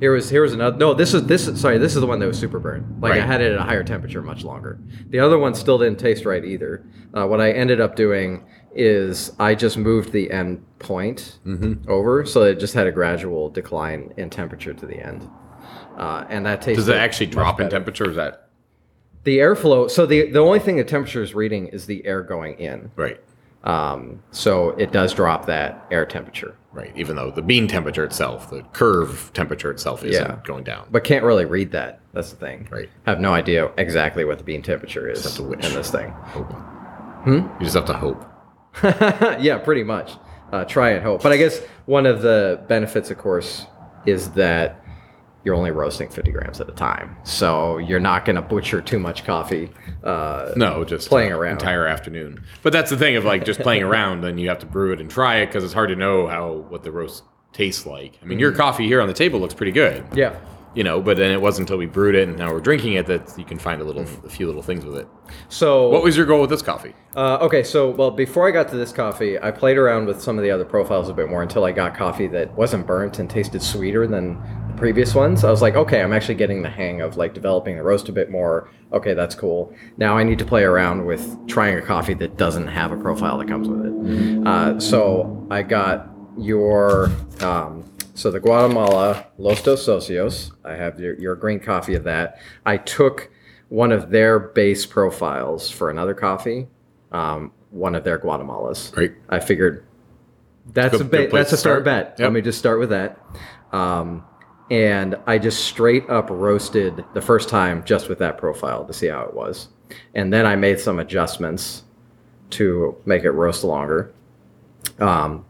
Here 0.00 0.12
was 0.12 0.28
here 0.28 0.42
was 0.42 0.52
another. 0.52 0.76
No, 0.76 0.92
this 0.94 1.14
is 1.14 1.24
this 1.24 1.46
is 1.48 1.60
sorry. 1.60 1.78
This 1.78 1.94
is 1.94 2.00
the 2.00 2.06
one 2.06 2.18
that 2.18 2.26
was 2.26 2.38
super 2.38 2.58
burnt. 2.58 3.00
Like 3.00 3.12
I 3.14 3.24
had 3.24 3.40
it 3.40 3.52
at 3.52 3.58
a 3.58 3.62
higher 3.62 3.82
temperature 3.82 4.20
much 4.22 4.44
longer. 4.44 4.78
The 5.08 5.18
other 5.20 5.38
one 5.38 5.54
still 5.54 5.78
didn't 5.78 5.98
taste 5.98 6.24
right 6.26 6.44
either. 6.44 6.84
Uh, 7.14 7.26
what 7.26 7.40
I 7.40 7.52
ended 7.52 7.80
up 7.80 7.96
doing 7.96 8.44
is 8.74 9.32
I 9.38 9.54
just 9.54 9.78
moved 9.78 10.12
the 10.12 10.30
end 10.30 10.62
point 10.80 11.38
Mm-hmm. 11.46 11.90
over, 11.90 12.26
so 12.26 12.42
it 12.42 12.60
just 12.60 12.74
had 12.74 12.86
a 12.86 12.92
gradual 12.92 13.48
decline 13.48 14.12
in 14.18 14.28
temperature 14.28 14.74
to 14.74 14.84
the 14.86 14.98
end. 14.98 15.28
Uh, 15.96 16.26
and 16.28 16.44
that 16.44 16.60
tasted. 16.60 16.76
Does 16.76 16.88
it 16.88 16.96
actually 16.96 17.26
drop 17.26 17.58
in 17.58 17.70
temperature? 17.70 18.04
Or 18.04 18.10
is 18.10 18.16
that 18.16 18.50
The 19.24 19.38
airflow. 19.38 19.90
So 19.90 20.04
the 20.04 20.30
the 20.30 20.40
only 20.40 20.58
thing 20.58 20.76
the 20.76 20.84
temperature 20.84 21.22
is 21.22 21.34
reading 21.34 21.68
is 21.68 21.86
the 21.86 22.04
air 22.04 22.22
going 22.22 22.58
in. 22.58 22.90
right? 22.96 23.18
Um, 23.64 24.22
so 24.30 24.70
it 24.72 24.92
does 24.92 25.12
drop 25.14 25.46
that 25.46 25.86
air 25.90 26.04
temperature. 26.06 26.54
Right. 26.76 26.92
Even 26.94 27.16
though 27.16 27.30
the 27.30 27.40
bean 27.42 27.66
temperature 27.68 28.04
itself, 28.04 28.50
the 28.50 28.60
curve 28.74 29.30
temperature 29.32 29.70
itself, 29.70 30.04
isn't 30.04 30.22
Yeah. 30.22 30.36
going 30.44 30.62
down. 30.62 30.86
but 30.90 31.04
can't 31.04 31.24
really 31.24 31.46
read 31.46 31.72
that. 31.72 32.00
That's 32.12 32.30
the 32.30 32.36
thing. 32.36 32.68
Right. 32.70 32.90
Have 33.06 33.18
no 33.18 33.32
idea 33.32 33.70
exactly 33.78 34.24
what 34.26 34.36
the 34.38 34.44
bean 34.44 34.60
temperature 34.62 35.08
is 35.08 35.34
to 35.36 35.52
in 35.52 35.60
this 35.60 35.90
thing. 35.90 36.10
Hope. 36.10 36.52
Hmm? 36.52 37.34
You 37.58 37.60
just 37.62 37.74
have 37.76 37.86
to 37.86 37.94
hope. 37.94 38.22
yeah, 39.40 39.58
pretty 39.58 39.82
much. 39.84 40.12
Uh, 40.52 40.64
try 40.64 40.90
and 40.90 41.02
hope. 41.02 41.22
But 41.22 41.32
I 41.32 41.38
guess 41.38 41.60
one 41.86 42.04
of 42.06 42.20
the 42.22 42.60
benefits, 42.68 43.10
of 43.10 43.18
course, 43.18 43.66
is 44.04 44.30
that 44.32 44.80
you're 45.46 45.54
only 45.54 45.70
roasting 45.70 46.08
50 46.10 46.32
grams 46.32 46.60
at 46.60 46.68
a 46.68 46.72
time, 46.72 47.16
so 47.22 47.78
you're 47.78 48.00
not 48.00 48.24
going 48.26 48.36
to 48.36 48.42
butcher 48.42 48.82
too 48.82 48.98
much 48.98 49.24
coffee. 49.24 49.70
Uh, 50.04 50.50
No, 50.56 50.84
just 50.84 51.08
Playing 51.08 51.32
around. 51.32 51.52
entire 51.52 51.86
afternoon. 51.86 52.42
But 52.64 52.72
that's 52.72 52.90
the 52.90 52.96
thing 52.98 53.14
of 53.16 53.24
like 53.24 53.44
just 53.44 53.60
playing 53.60 53.82
around. 53.90 54.22
Then 54.22 54.36
you 54.38 54.48
have 54.48 54.58
to 54.58 54.66
brew 54.66 54.92
it 54.92 55.00
and 55.00 55.08
try 55.10 55.36
it 55.36 55.46
because 55.46 55.62
it's 55.64 55.72
hard 55.72 55.88
to 55.90 55.96
know 55.96 56.26
how 56.26 56.66
what 56.68 56.82
the 56.82 56.90
roast 56.90 57.22
tastes 57.52 57.86
like. 57.86 58.18
I 58.22 58.26
mean, 58.26 58.38
your 58.40 58.52
coffee 58.52 58.86
here 58.86 59.00
on 59.00 59.06
the 59.08 59.14
table 59.14 59.38
looks 59.40 59.54
pretty 59.54 59.72
good. 59.72 60.02
Mm-hmm. 60.04 60.18
Yeah. 60.18 60.36
You 60.74 60.84
know, 60.84 61.00
but 61.00 61.16
then 61.16 61.30
it 61.32 61.40
wasn't 61.40 61.70
until 61.70 61.78
we 61.78 61.86
brewed 61.86 62.14
it 62.14 62.28
and 62.28 62.36
now 62.36 62.52
we're 62.52 62.60
drinking 62.60 62.92
it 62.94 63.06
that 63.06 63.32
you 63.38 63.46
can 63.46 63.58
find 63.58 63.80
a 63.80 63.84
little, 63.84 64.02
Mm-hmm. 64.02 64.26
a 64.26 64.28
few 64.28 64.46
little 64.46 64.60
things 64.60 64.84
with 64.84 64.98
it. 64.98 65.08
So 65.48 65.88
What 65.88 66.02
was 66.02 66.18
your 66.18 66.26
goal 66.26 66.42
with 66.42 66.50
this 66.50 66.60
coffee? 66.60 66.92
Uh, 67.16 67.38
okay, 67.40 67.62
so 67.62 67.88
well, 67.88 68.10
before 68.10 68.46
I 68.46 68.50
got 68.50 68.68
to 68.68 68.76
this 68.76 68.92
coffee, 68.92 69.38
I 69.40 69.52
played 69.52 69.78
around 69.78 70.04
with 70.06 70.20
some 70.20 70.36
of 70.36 70.42
the 70.44 70.50
other 70.50 70.66
profiles 70.66 71.08
a 71.08 71.14
bit 71.14 71.30
more 71.30 71.40
until 71.42 71.64
I 71.64 71.72
got 71.72 71.96
coffee 71.96 72.26
that 72.26 72.52
wasn't 72.56 72.86
burnt 72.86 73.18
and 73.18 73.30
tasted 73.30 73.62
sweeter 73.62 74.06
than 74.06 74.36
previous 74.76 75.14
ones. 75.14 75.44
I 75.44 75.50
was 75.50 75.62
like, 75.62 75.74
okay, 75.74 76.02
I'm 76.02 76.12
actually 76.12 76.34
getting 76.36 76.62
the 76.62 76.70
hang 76.70 77.00
of 77.00 77.16
like 77.16 77.34
developing 77.34 77.76
the 77.76 77.82
roast 77.82 78.08
a 78.08 78.12
bit 78.12 78.30
more. 78.30 78.70
Okay, 78.92 79.14
that's 79.14 79.34
cool. 79.34 79.74
Now 79.96 80.16
I 80.16 80.22
need 80.24 80.38
to 80.38 80.44
play 80.44 80.62
around 80.62 81.04
with 81.06 81.36
trying 81.48 81.76
a 81.78 81.82
coffee 81.82 82.14
that 82.14 82.36
doesn't 82.36 82.68
have 82.68 82.92
a 82.92 82.96
profile 82.96 83.38
that 83.38 83.48
comes 83.48 83.68
with 83.68 83.86
it. 83.86 84.46
Uh, 84.46 84.78
so 84.78 85.46
I 85.50 85.62
got 85.62 86.08
your 86.38 87.10
um, 87.40 87.84
so 88.14 88.30
the 88.30 88.40
Guatemala 88.40 89.26
Los 89.38 89.62
Dos 89.62 89.86
Socios. 89.86 90.52
I 90.64 90.74
have 90.74 91.00
your, 91.00 91.14
your 91.18 91.34
green 91.34 91.60
coffee 91.60 91.94
of 91.94 92.04
that. 92.04 92.40
I 92.64 92.76
took 92.76 93.30
one 93.68 93.90
of 93.92 94.10
their 94.10 94.38
base 94.38 94.86
profiles 94.86 95.68
for 95.70 95.90
another 95.90 96.14
coffee, 96.14 96.68
um, 97.10 97.50
one 97.70 97.94
of 97.96 98.04
their 98.04 98.18
Guatemalas. 98.18 98.96
Right. 98.96 99.12
I 99.28 99.40
figured 99.40 99.84
that's 100.72 100.92
Good- 100.96 101.00
a 101.00 101.04
ba- 101.04 101.28
that's 101.32 101.52
a 101.52 101.56
start 101.56 101.82
start. 101.82 101.84
bet. 101.84 102.06
Yep. 102.18 102.20
Let 102.20 102.32
me 102.32 102.40
just 102.42 102.58
start 102.58 102.78
with 102.78 102.90
that. 102.90 103.18
Um, 103.72 104.24
and 104.70 105.16
I 105.26 105.38
just 105.38 105.64
straight 105.64 106.08
up 106.08 106.28
roasted 106.30 107.04
the 107.14 107.20
first 107.20 107.48
time 107.48 107.84
just 107.84 108.08
with 108.08 108.18
that 108.18 108.38
profile 108.38 108.84
to 108.84 108.92
see 108.92 109.06
how 109.08 109.22
it 109.22 109.34
was, 109.34 109.68
and 110.14 110.32
then 110.32 110.46
I 110.46 110.56
made 110.56 110.80
some 110.80 110.98
adjustments 110.98 111.84
to 112.50 112.96
make 113.04 113.24
it 113.24 113.30
roast 113.30 113.64
longer. 113.64 114.12
Um, 114.98 115.44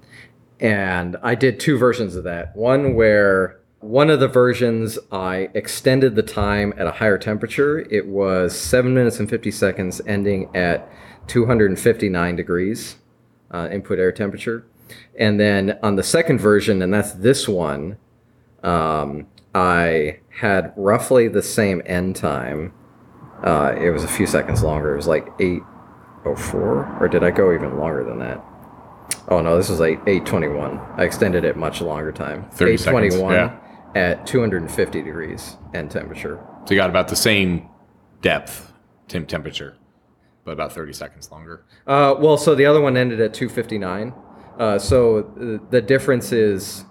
and 0.61 1.17
I 1.23 1.35
did 1.35 1.61
two 1.61 1.77
versions 1.77 2.17
of 2.17 2.25
that. 2.25 2.57
One 2.57 2.95
where 2.95 3.61
one 3.81 4.11
of 4.11 4.21
the 4.21 4.29
versions 4.29 4.99
I 5.13 5.49
extended 5.55 6.15
the 6.15 6.23
time 6.23 6.73
at 6.77 6.87
a 6.87 6.93
higher 6.93 7.19
temperature. 7.19 7.81
It 7.91 8.07
was 8.07 8.59
seven 8.59 8.95
minutes 8.95 9.21
and 9.21 9.29
50 9.29 9.51
seconds, 9.51 10.01
ending 10.07 10.55
at 10.55 10.91
259 11.29 12.37
degrees 12.37 12.97
uh, 13.51 13.69
input 13.71 13.99
air 13.99 14.13
temperature. 14.13 14.67
And 15.19 15.39
then 15.39 15.79
on 15.83 15.97
the 15.97 16.03
second 16.03 16.39
version, 16.39 16.83
and 16.83 16.93
that's 16.93 17.13
this 17.13 17.49
one, 17.49 17.99
um, 18.67 19.29
I 19.55 20.19
had 20.29 20.75
roughly 20.77 21.29
the 21.29 21.43
same 21.43 21.81
end 21.87 22.17
time. 22.17 22.75
Uh, 23.43 23.75
it 23.79 23.91
was 23.91 24.05
a 24.05 24.09
few 24.09 24.27
seconds 24.27 24.63
longer. 24.63 24.93
It 24.93 24.97
was 24.97 25.07
like 25.07 25.29
804, 25.39 26.99
or 27.01 27.09
did 27.09 27.23
I 27.23 27.31
go 27.31 27.55
even 27.55 27.79
longer 27.79 28.05
than 28.05 28.19
that? 28.19 28.45
Oh 29.29 29.41
no, 29.41 29.57
this 29.57 29.69
was 29.69 29.81
like 29.81 30.01
821. 30.07 30.79
I 30.97 31.05
extended 31.05 31.45
it 31.45 31.57
much 31.57 31.81
longer 31.81 32.13
time. 32.13 32.47
821 32.53 33.33
yeah. 33.33 33.59
at 33.95 34.27
250 34.27 35.03
degrees 35.03 35.57
end 35.73 35.91
temperature. 35.91 36.45
So 36.65 36.75
you 36.75 36.81
got 36.81 36.91
about 36.91 37.09
the 37.09 37.17
same 37.17 37.69
depth, 38.23 38.73
temp 39.09 39.29
temperature, 39.29 39.77
but 40.45 40.53
about 40.53 40.73
30 40.73 40.93
seconds 40.93 41.31
longer. 41.31 41.65
Uh, 41.87 42.15
well, 42.19 42.37
so 42.37 42.55
the 42.55 42.67
other 42.67 42.81
one 42.81 42.97
ended 42.97 43.21
at 43.21 43.33
259. 43.33 44.13
Uh, 44.59 44.79
so 44.79 45.23
the 45.71 45.83
difference 45.83 46.33
is 46.33 46.86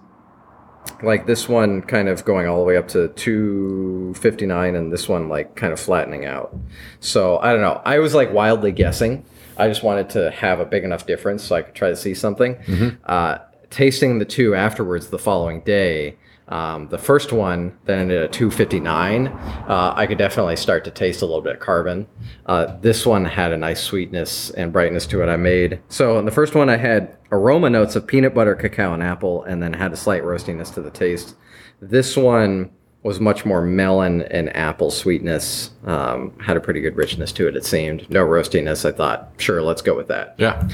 like 1.03 1.25
this 1.25 1.49
one 1.49 1.81
kind 1.81 2.07
of 2.07 2.25
going 2.25 2.47
all 2.47 2.59
the 2.59 2.63
way 2.65 2.77
up 2.77 2.87
to 2.89 3.09
259 3.09 4.75
and 4.75 4.91
this 4.91 5.07
one 5.09 5.29
like 5.29 5.55
kind 5.55 5.73
of 5.73 5.79
flattening 5.79 6.25
out. 6.25 6.55
So 6.99 7.37
I 7.39 7.51
don't 7.51 7.61
know. 7.61 7.81
I 7.85 7.99
was 7.99 8.13
like 8.13 8.31
wildly 8.31 8.71
guessing. 8.71 9.25
I 9.57 9.67
just 9.67 9.83
wanted 9.83 10.09
to 10.11 10.31
have 10.31 10.59
a 10.59 10.65
big 10.65 10.83
enough 10.83 11.05
difference 11.05 11.43
so 11.43 11.55
I 11.55 11.61
could 11.61 11.75
try 11.75 11.89
to 11.89 11.95
see 11.95 12.13
something. 12.13 12.57
Uh, 13.05 13.37
tasting 13.69 14.19
the 14.19 14.25
two 14.25 14.55
afterwards 14.55 15.07
the 15.07 15.19
following 15.19 15.61
day, 15.61 16.17
um, 16.47 16.87
the 16.89 16.97
first 16.97 17.31
one 17.31 17.75
that 17.85 17.97
ended 17.97 18.21
at 18.21 18.31
259, 18.31 19.27
uh, 19.27 19.93
I 19.95 20.05
could 20.05 20.17
definitely 20.19 20.55
start 20.57 20.83
to 20.85 20.91
taste 20.91 21.21
a 21.23 21.25
little 21.25 21.41
bit 21.41 21.55
of 21.55 21.59
carbon. 21.59 22.05
Uh, 22.45 22.77
this 22.81 23.05
one 23.05 23.25
had 23.25 23.51
a 23.51 23.57
nice 23.57 23.81
sweetness 23.81 24.51
and 24.51 24.71
brightness 24.71 25.07
to 25.07 25.23
it 25.23 25.27
I 25.27 25.37
made. 25.37 25.79
So 25.89 26.19
in 26.19 26.25
the 26.25 26.31
first 26.31 26.53
one, 26.53 26.69
I 26.69 26.77
had 26.77 27.17
aroma 27.35 27.69
notes 27.69 27.95
of 27.95 28.05
peanut 28.07 28.33
butter, 28.33 28.55
cacao, 28.55 28.93
and 28.93 29.03
apple, 29.03 29.43
and 29.43 29.61
then 29.61 29.73
had 29.73 29.91
a 29.93 29.97
slight 29.97 30.23
roastiness 30.23 30.73
to 30.73 30.81
the 30.81 30.89
taste. 30.91 31.35
This 31.81 32.15
one 32.17 32.71
was 33.03 33.19
much 33.19 33.45
more 33.45 33.61
melon 33.61 34.23
and 34.23 34.55
apple 34.55 34.89
sweetness. 34.89 35.69
Um, 35.85 36.33
had 36.39 36.57
a 36.57 36.59
pretty 36.59 36.81
good 36.81 36.95
richness 36.95 37.31
to 37.33 37.47
it, 37.47 37.55
it 37.55 37.63
seemed. 37.63 38.09
No 38.09 38.25
roastiness. 38.25 38.83
I 38.83 38.91
thought, 38.91 39.29
sure, 39.37 39.61
let's 39.61 39.83
go 39.83 39.95
with 39.95 40.07
that. 40.07 40.33
Yeah. 40.39 40.67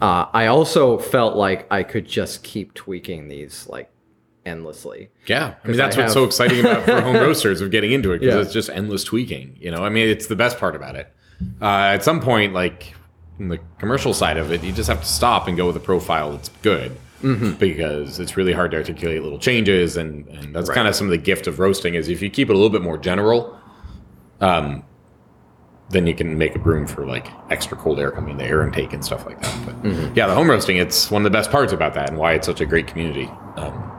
Uh, 0.00 0.26
I 0.32 0.46
also 0.46 0.98
felt 0.98 1.36
like 1.36 1.66
I 1.70 1.84
could 1.84 2.06
just 2.08 2.42
keep 2.42 2.74
tweaking 2.74 3.28
these 3.28 3.68
like 3.68 3.88
endlessly. 4.44 5.10
Yeah, 5.26 5.54
I 5.64 5.68
mean, 5.68 5.76
that's 5.76 5.96
I 5.96 6.00
what's 6.00 6.12
have- 6.14 6.20
so 6.20 6.24
exciting 6.24 6.60
about 6.60 6.84
for 6.84 7.00
home 7.00 7.16
roasters 7.26 7.60
of 7.60 7.70
getting 7.70 7.92
into 7.92 8.12
it 8.12 8.18
because 8.20 8.34
Yeah. 8.34 8.40
it's 8.42 8.52
just 8.52 8.70
endless 8.70 9.04
tweaking. 9.04 9.56
You 9.60 9.70
know, 9.70 9.84
I 9.84 9.88
mean, 9.88 10.08
it's 10.08 10.26
the 10.26 10.36
best 10.36 10.58
part 10.58 10.74
about 10.74 10.96
it. 10.96 11.12
Uh, 11.60 11.66
at 11.66 12.02
some 12.02 12.20
point, 12.20 12.52
like 12.52 12.94
in 13.38 13.48
the 13.48 13.58
commercial 13.78 14.12
side 14.14 14.36
of 14.36 14.50
it, 14.52 14.62
you 14.64 14.72
just 14.72 14.88
have 14.88 15.00
to 15.00 15.06
stop 15.08 15.46
and 15.48 15.56
go 15.56 15.66
with 15.66 15.76
a 15.76 15.80
profile 15.80 16.32
that's 16.32 16.48
good 16.62 16.96
Mm-hmm. 17.22 17.52
because 17.52 18.20
it's 18.20 18.36
really 18.36 18.52
hard 18.52 18.70
to 18.72 18.76
articulate 18.76 19.22
little 19.22 19.38
changes, 19.38 19.96
and, 19.96 20.26
and 20.28 20.54
that's 20.54 20.68
Right. 20.68 20.74
kind 20.74 20.86
of 20.86 20.94
some 20.94 21.06
of 21.06 21.10
the 21.12 21.16
gift 21.18 21.46
of 21.46 21.58
roasting 21.58 21.94
is 21.94 22.08
if 22.10 22.20
you 22.20 22.28
keep 22.28 22.50
it 22.50 22.52
a 22.52 22.54
little 22.56 22.68
bit 22.70 22.82
more 22.82 22.98
general. 22.98 23.58
Um, 24.40 24.84
then 25.88 26.06
you 26.06 26.14
can 26.14 26.36
make 26.36 26.54
a 26.56 26.58
room 26.58 26.86
for 26.86 27.06
like 27.06 27.28
extra 27.48 27.76
cold 27.76 27.98
air 28.00 28.10
coming 28.10 28.32
in 28.32 28.36
the 28.38 28.44
air 28.44 28.62
intake 28.66 28.92
and 28.92 29.04
stuff 29.04 29.24
like 29.24 29.40
that. 29.40 29.64
But 29.66 29.82
Mm-hmm. 29.82 30.14
yeah, 30.14 30.26
the 30.26 30.34
home 30.34 30.50
roasting, 30.50 30.76
it's 30.78 31.10
one 31.10 31.22
of 31.22 31.24
the 31.24 31.30
best 31.36 31.50
parts 31.50 31.72
about 31.72 31.94
that 31.94 32.10
and 32.10 32.18
why 32.18 32.32
it's 32.34 32.46
such 32.46 32.60
a 32.60 32.66
great 32.66 32.86
community. 32.86 33.30
Um, 33.56 33.92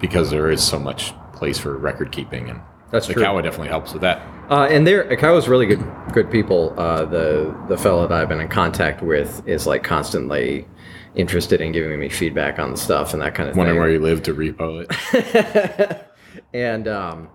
because 0.00 0.30
there 0.30 0.48
is 0.50 0.62
so 0.62 0.78
much 0.78 1.12
place 1.32 1.58
for 1.58 1.76
record 1.76 2.12
keeping 2.12 2.48
and 2.48 2.60
That's 2.90 3.06
the 3.06 3.14
true. 3.14 3.22
Kawa 3.22 3.42
definitely 3.42 3.68
helps 3.68 3.92
with 3.92 4.02
that. 4.02 4.22
Uh, 4.50 4.66
and 4.70 4.86
they're 4.86 5.10
Ikawa's 5.12 5.46
really 5.48 5.66
good 5.66 5.84
good 6.12 6.30
people. 6.30 6.74
Uh, 6.78 7.04
the 7.04 7.54
the 7.68 7.76
fellow 7.76 8.06
that 8.08 8.18
I've 8.18 8.28
been 8.28 8.40
in 8.40 8.48
contact 8.48 9.02
with 9.02 9.46
is 9.46 9.66
like 9.66 9.84
constantly 9.84 10.66
interested 11.14 11.60
in 11.60 11.72
giving 11.72 11.98
me 11.98 12.08
feedback 12.08 12.58
on 12.58 12.70
the 12.70 12.76
stuff 12.76 13.12
and 13.12 13.20
that 13.20 13.34
kind 13.34 13.48
of 13.48 13.54
thing. 13.54 13.58
Wondering 13.58 13.76
thing. 13.76 13.80
where 13.80 13.90
you 13.90 14.00
live 14.00 14.22
to 14.22 14.34
repo 14.34 14.86
it. 14.88 16.06
and 16.54 16.88
um, 16.88 17.28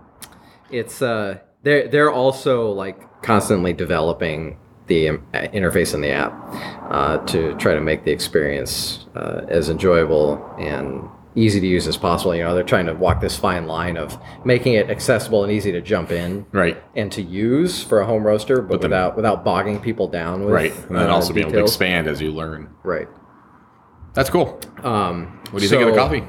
it's 0.72 1.02
uh, 1.02 1.40
they're 1.62 1.88
they're 1.88 2.12
also 2.12 2.72
like 2.72 3.22
constantly 3.22 3.74
developing 3.74 4.58
the 4.88 5.10
um, 5.10 5.28
interface 5.34 5.94
in 5.94 6.02
the 6.02 6.10
app 6.10 6.34
uh, 6.90 7.18
to 7.26 7.56
try 7.56 7.74
to 7.74 7.82
make 7.82 8.04
the 8.04 8.12
experience 8.12 9.06
uh, 9.16 9.46
as 9.48 9.70
enjoyable 9.70 10.44
and 10.60 11.08
easy 11.36 11.60
to 11.60 11.68
use 11.68 11.88
as 11.88 11.98
possible. 11.98 12.36
You 12.36 12.44
know, 12.44 12.54
they're 12.54 12.64
trying 12.64 12.86
to 12.88 12.94
walk 12.94 13.22
this 13.22 13.36
fine 13.36 13.68
line 13.68 13.98
of 13.98 14.18
making 14.46 14.74
it 14.74 14.90
accessible 14.90 15.44
and 15.44 15.52
easy 15.52 15.72
to 15.72 15.82
jump 15.82 16.12
in 16.12 16.46
right. 16.52 16.82
and 16.96 17.12
to 17.12 17.22
use 17.22 17.84
for 17.84 18.02
a 18.02 18.06
home 18.06 18.26
roaster, 18.26 18.62
but, 18.62 18.82
then- 18.82 18.92
without 18.92 19.16
without 19.16 19.44
bogging 19.44 19.80
people 19.80 20.08
down 20.08 20.46
with 20.46 20.54
Right. 20.54 20.76
And 20.88 20.96
then 20.96 21.10
uh, 21.10 21.14
also 21.14 21.34
being 21.34 21.48
able 21.48 21.58
to 21.58 21.64
expand 21.64 22.08
as 22.08 22.22
you 22.22 22.32
learn. 22.32 22.70
Right. 22.84 23.08
That's 24.14 24.30
cool. 24.30 24.60
Um, 24.84 25.40
What 25.50 25.60
do 25.60 25.64
you 25.64 25.70
think 25.70 25.82
of 25.82 25.90
the 25.90 26.00
coffee? 26.00 26.24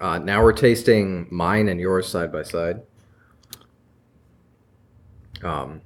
Uh, 0.00 0.18
now 0.18 0.42
we're 0.42 0.52
tasting 0.52 1.26
mine 1.30 1.68
and 1.68 1.80
yours 1.80 2.06
side 2.06 2.30
by 2.30 2.42
side. 2.42 2.82
Um, 5.42 5.80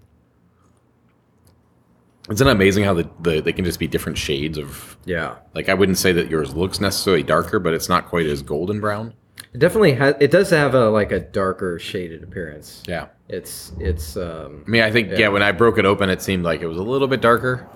Isn't 2.30 2.47
it 2.47 2.50
amazing 2.50 2.85
how 2.85 2.94
the, 2.94 3.08
the 3.20 3.40
they 3.40 3.52
can 3.52 3.64
just 3.64 3.78
be 3.78 3.87
different 3.87 4.18
shades 4.18 4.58
of 4.58 4.97
yeah, 5.04 5.37
like 5.54 5.68
I 5.68 5.75
wouldn't 5.75 5.99
say 5.99 6.12
that 6.12 6.28
yours 6.28 6.54
looks 6.54 6.80
necessarily 6.80 7.23
darker, 7.23 7.58
but 7.58 7.75
it's 7.75 7.88
not 7.88 8.06
quite 8.06 8.26
as 8.26 8.42
golden 8.42 8.80
brown. 8.80 9.14
it 9.54 9.58
definitely 9.58 9.92
has. 9.94 10.14
It 10.20 10.30
does 10.30 10.50
have 10.50 10.75
a 10.75 10.90
like 10.90 11.12
a 11.12 11.20
darker 11.20 11.78
shaded 11.78 12.23
appearance. 12.23 12.82
Yeah. 12.87 13.06
It's 13.28 13.73
it's 13.78 14.16
um, 14.16 14.64
I 14.66 14.70
mean, 14.70 14.82
I 14.82 14.90
think 14.90 15.11
yeah. 15.11 15.18
Yeah. 15.18 15.28
when 15.28 15.42
I 15.42 15.52
broke 15.52 15.78
it 15.78 15.85
open, 15.85 16.11
it 16.11 16.23
seemed 16.23 16.44
like 16.44 16.61
it 16.62 16.66
was 16.66 16.78
a 16.78 16.82
little 16.82 17.08
bit 17.08 17.20
darker. 17.20 17.66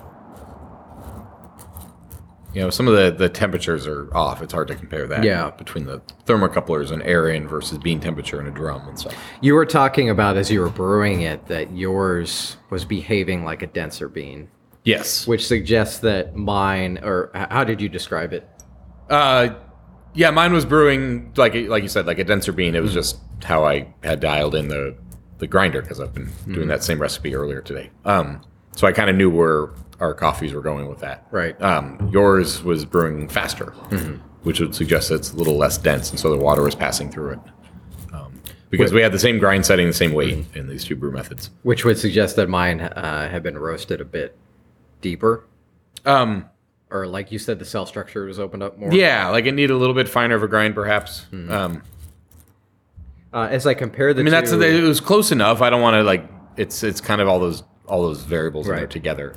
You 2.54 2.61
know, 2.62 2.71
some 2.71 2.87
of 2.87 2.94
the, 2.94 3.11
the 3.11 3.28
temperatures 3.28 3.87
are 3.87 4.14
off. 4.14 4.42
It's 4.42 4.52
hard 4.52 4.68
to 4.68 4.75
compare 4.75 5.06
that. 5.06 5.25
Yeah. 5.25 5.50
between 5.52 5.87
the 5.87 6.00
thermocouplers 6.26 6.90
and 6.90 7.02
air 7.02 7.28
in 7.28 7.49
versus 7.49 7.78
bean 7.78 7.99
temperature 8.00 8.40
in 8.40 8.47
a 8.47 8.50
drum 8.50 8.87
and 8.88 8.99
stuff. 8.99 9.14
you 9.40 9.54
were 9.54 9.64
talking 9.66 10.11
about 10.11 10.37
as 10.37 10.50
you 10.50 10.61
were 10.61 10.68
brewing 10.68 11.23
it 11.23 11.47
that 11.47 11.73
yours 11.75 12.56
was 12.71 12.85
behaving 12.85 13.44
like 13.44 13.62
a 13.62 13.66
denser 13.66 14.09
bean, 14.09 14.49
Yes. 14.85 15.26
which 15.26 15.47
suggests 15.47 15.99
that 16.00 16.35
mine 16.37 16.99
or 17.02 17.30
how 17.35 17.64
did 17.64 17.80
you 17.80 17.88
describe 17.88 18.32
it? 18.32 18.49
Uh, 19.09 19.54
yeah, 20.14 20.30
mine 20.30 20.52
was 20.52 20.64
brewing 20.66 21.32
like 21.37 21.54
like 21.54 21.82
you 21.82 21.88
said, 21.88 22.06
like 22.06 22.18
a 22.18 22.25
denser 22.25 22.52
bean. 22.52 22.75
It 22.75 22.80
was 22.82 22.92
just 22.92 23.18
how 23.44 23.64
I 23.64 23.92
had 24.04 24.21
dialed 24.21 24.54
in 24.54 24.68
the 24.68 24.94
the 25.38 25.47
grinder 25.47 25.80
because 25.82 26.00
I've 26.00 26.12
been 26.14 26.30
doing 26.52 26.68
that 26.68 26.82
same 26.85 27.00
recipe 27.00 27.35
earlier 27.35 27.61
today. 27.62 27.90
Um, 28.04 28.42
so 28.76 28.87
I 28.87 28.92
kind 28.92 29.09
of 29.11 29.16
knew 29.16 29.30
where 29.30 29.71
our 30.02 30.12
coffees 30.14 30.52
were 30.52 30.61
going 30.61 30.88
with 30.88 30.99
that. 30.99 31.26
Right. 31.30 31.61
Um, 31.62 32.11
yours 32.12 32.62
was 32.62 32.85
brewing 32.85 33.28
faster, 33.28 33.66
which 34.42 34.59
would 34.61 34.75
suggest 34.75 35.09
that 35.11 35.14
it's 35.16 35.32
a 35.32 35.37
little 35.37 35.56
less 35.56 35.78
dense, 35.78 36.11
and 36.11 36.18
so 36.18 36.28
the 36.30 36.37
water 36.42 36.62
was 36.62 36.75
passing 36.75 37.09
through 37.11 37.30
it. 37.30 37.38
Um, 38.12 38.42
because 38.71 38.92
we 38.92 39.00
had 39.00 39.12
the 39.12 39.18
same 39.18 39.38
grind 39.38 39.64
setting, 39.64 39.87
the 39.87 39.92
same 39.92 40.12
weight 40.12 40.44
in 40.54 40.68
these 40.68 40.85
two 40.85 40.97
brew 40.97 41.12
methods. 41.12 41.50
Which 41.62 41.85
would 41.85 41.99
suggest 41.99 42.37
that 42.37 42.49
mine 42.49 42.80
uh, 42.80 43.28
had 43.30 43.42
been 43.42 43.56
roasted 43.56 44.00
a 44.00 44.04
bit 44.04 44.37
deeper, 45.00 45.44
Um, 46.04 46.47
or 46.90 47.06
like 47.06 47.30
you 47.32 47.38
said, 47.38 47.59
the 47.61 47.64
cell 47.64 47.87
structure 47.87 48.25
was 48.25 48.38
opened 48.40 48.62
up 48.64 48.76
more. 48.78 48.92
yeah, 48.92 49.28
like 49.28 49.47
it 49.47 49.52
needed 49.52 49.73
a 49.73 49.76
little 49.76 49.94
bit 49.94 50.09
finer 50.09 50.35
of 50.35 50.42
a 50.42 50.49
grind, 50.49 50.75
perhaps. 50.75 51.26
Um, 51.32 51.82
Uh, 53.32 53.49
as 53.50 53.66
I 53.66 53.75
compare 53.75 54.12
the 54.12 54.21
I 54.21 54.25
mean, 54.25 54.32
that's 54.32 54.52
it 54.52 54.82
was 54.82 55.00
close 55.00 55.32
enough. 55.32 55.62
I 55.62 55.71
don't 55.71 55.80
want 55.80 55.94
to 55.94 56.02
like 56.02 56.28
it's 56.56 56.82
it's 56.82 57.00
kind 57.00 57.21
of 57.23 57.28
all 57.28 57.38
those 57.38 57.62
all 57.87 58.02
those 58.02 58.23
variables 58.25 58.66
in 58.66 58.73
there 58.75 58.82
Right. 58.85 58.90
together. 58.90 59.35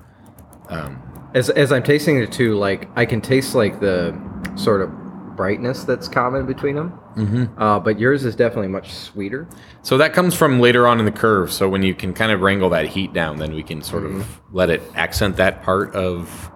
As 1.34 1.50
as 1.50 1.72
I'm 1.72 1.84
tasting 1.84 2.19
the 2.19 2.27
two, 2.27 2.57
like 2.57 2.89
I 2.95 3.05
can 3.05 3.22
taste 3.22 3.55
like 3.55 3.79
the 3.79 4.17
sort 4.55 4.81
of 4.81 4.89
brightness 5.36 5.84
that's 5.84 6.07
common 6.07 6.45
between 6.45 6.75
them. 6.75 7.00
Mm-hmm. 7.15 7.62
Uh, 7.62 7.79
but 7.79 8.00
yours 8.00 8.25
is 8.25 8.36
definitely 8.36 8.69
much 8.69 8.93
sweeter. 8.93 9.48
So 9.81 9.98
that 9.98 10.13
comes 10.13 10.34
from 10.34 10.60
later 10.60 10.88
on 10.88 11.00
in 11.00 11.05
the 11.05 11.12
curve. 11.12 11.51
So 11.51 11.67
when 11.69 11.84
you 11.84 11.93
can 11.93 12.13
kind 12.13 12.31
of 12.31 12.41
wrangle 12.41 12.69
that 12.69 12.88
heat 12.88 13.13
down, 13.13 13.38
then 13.38 13.53
we 13.53 13.63
can 13.63 13.81
sort 13.81 14.05
of 14.05 14.41
let 14.51 14.69
it 14.69 14.81
accent 14.95 15.38
that 15.38 15.62
part 15.63 15.93
of 15.95 16.51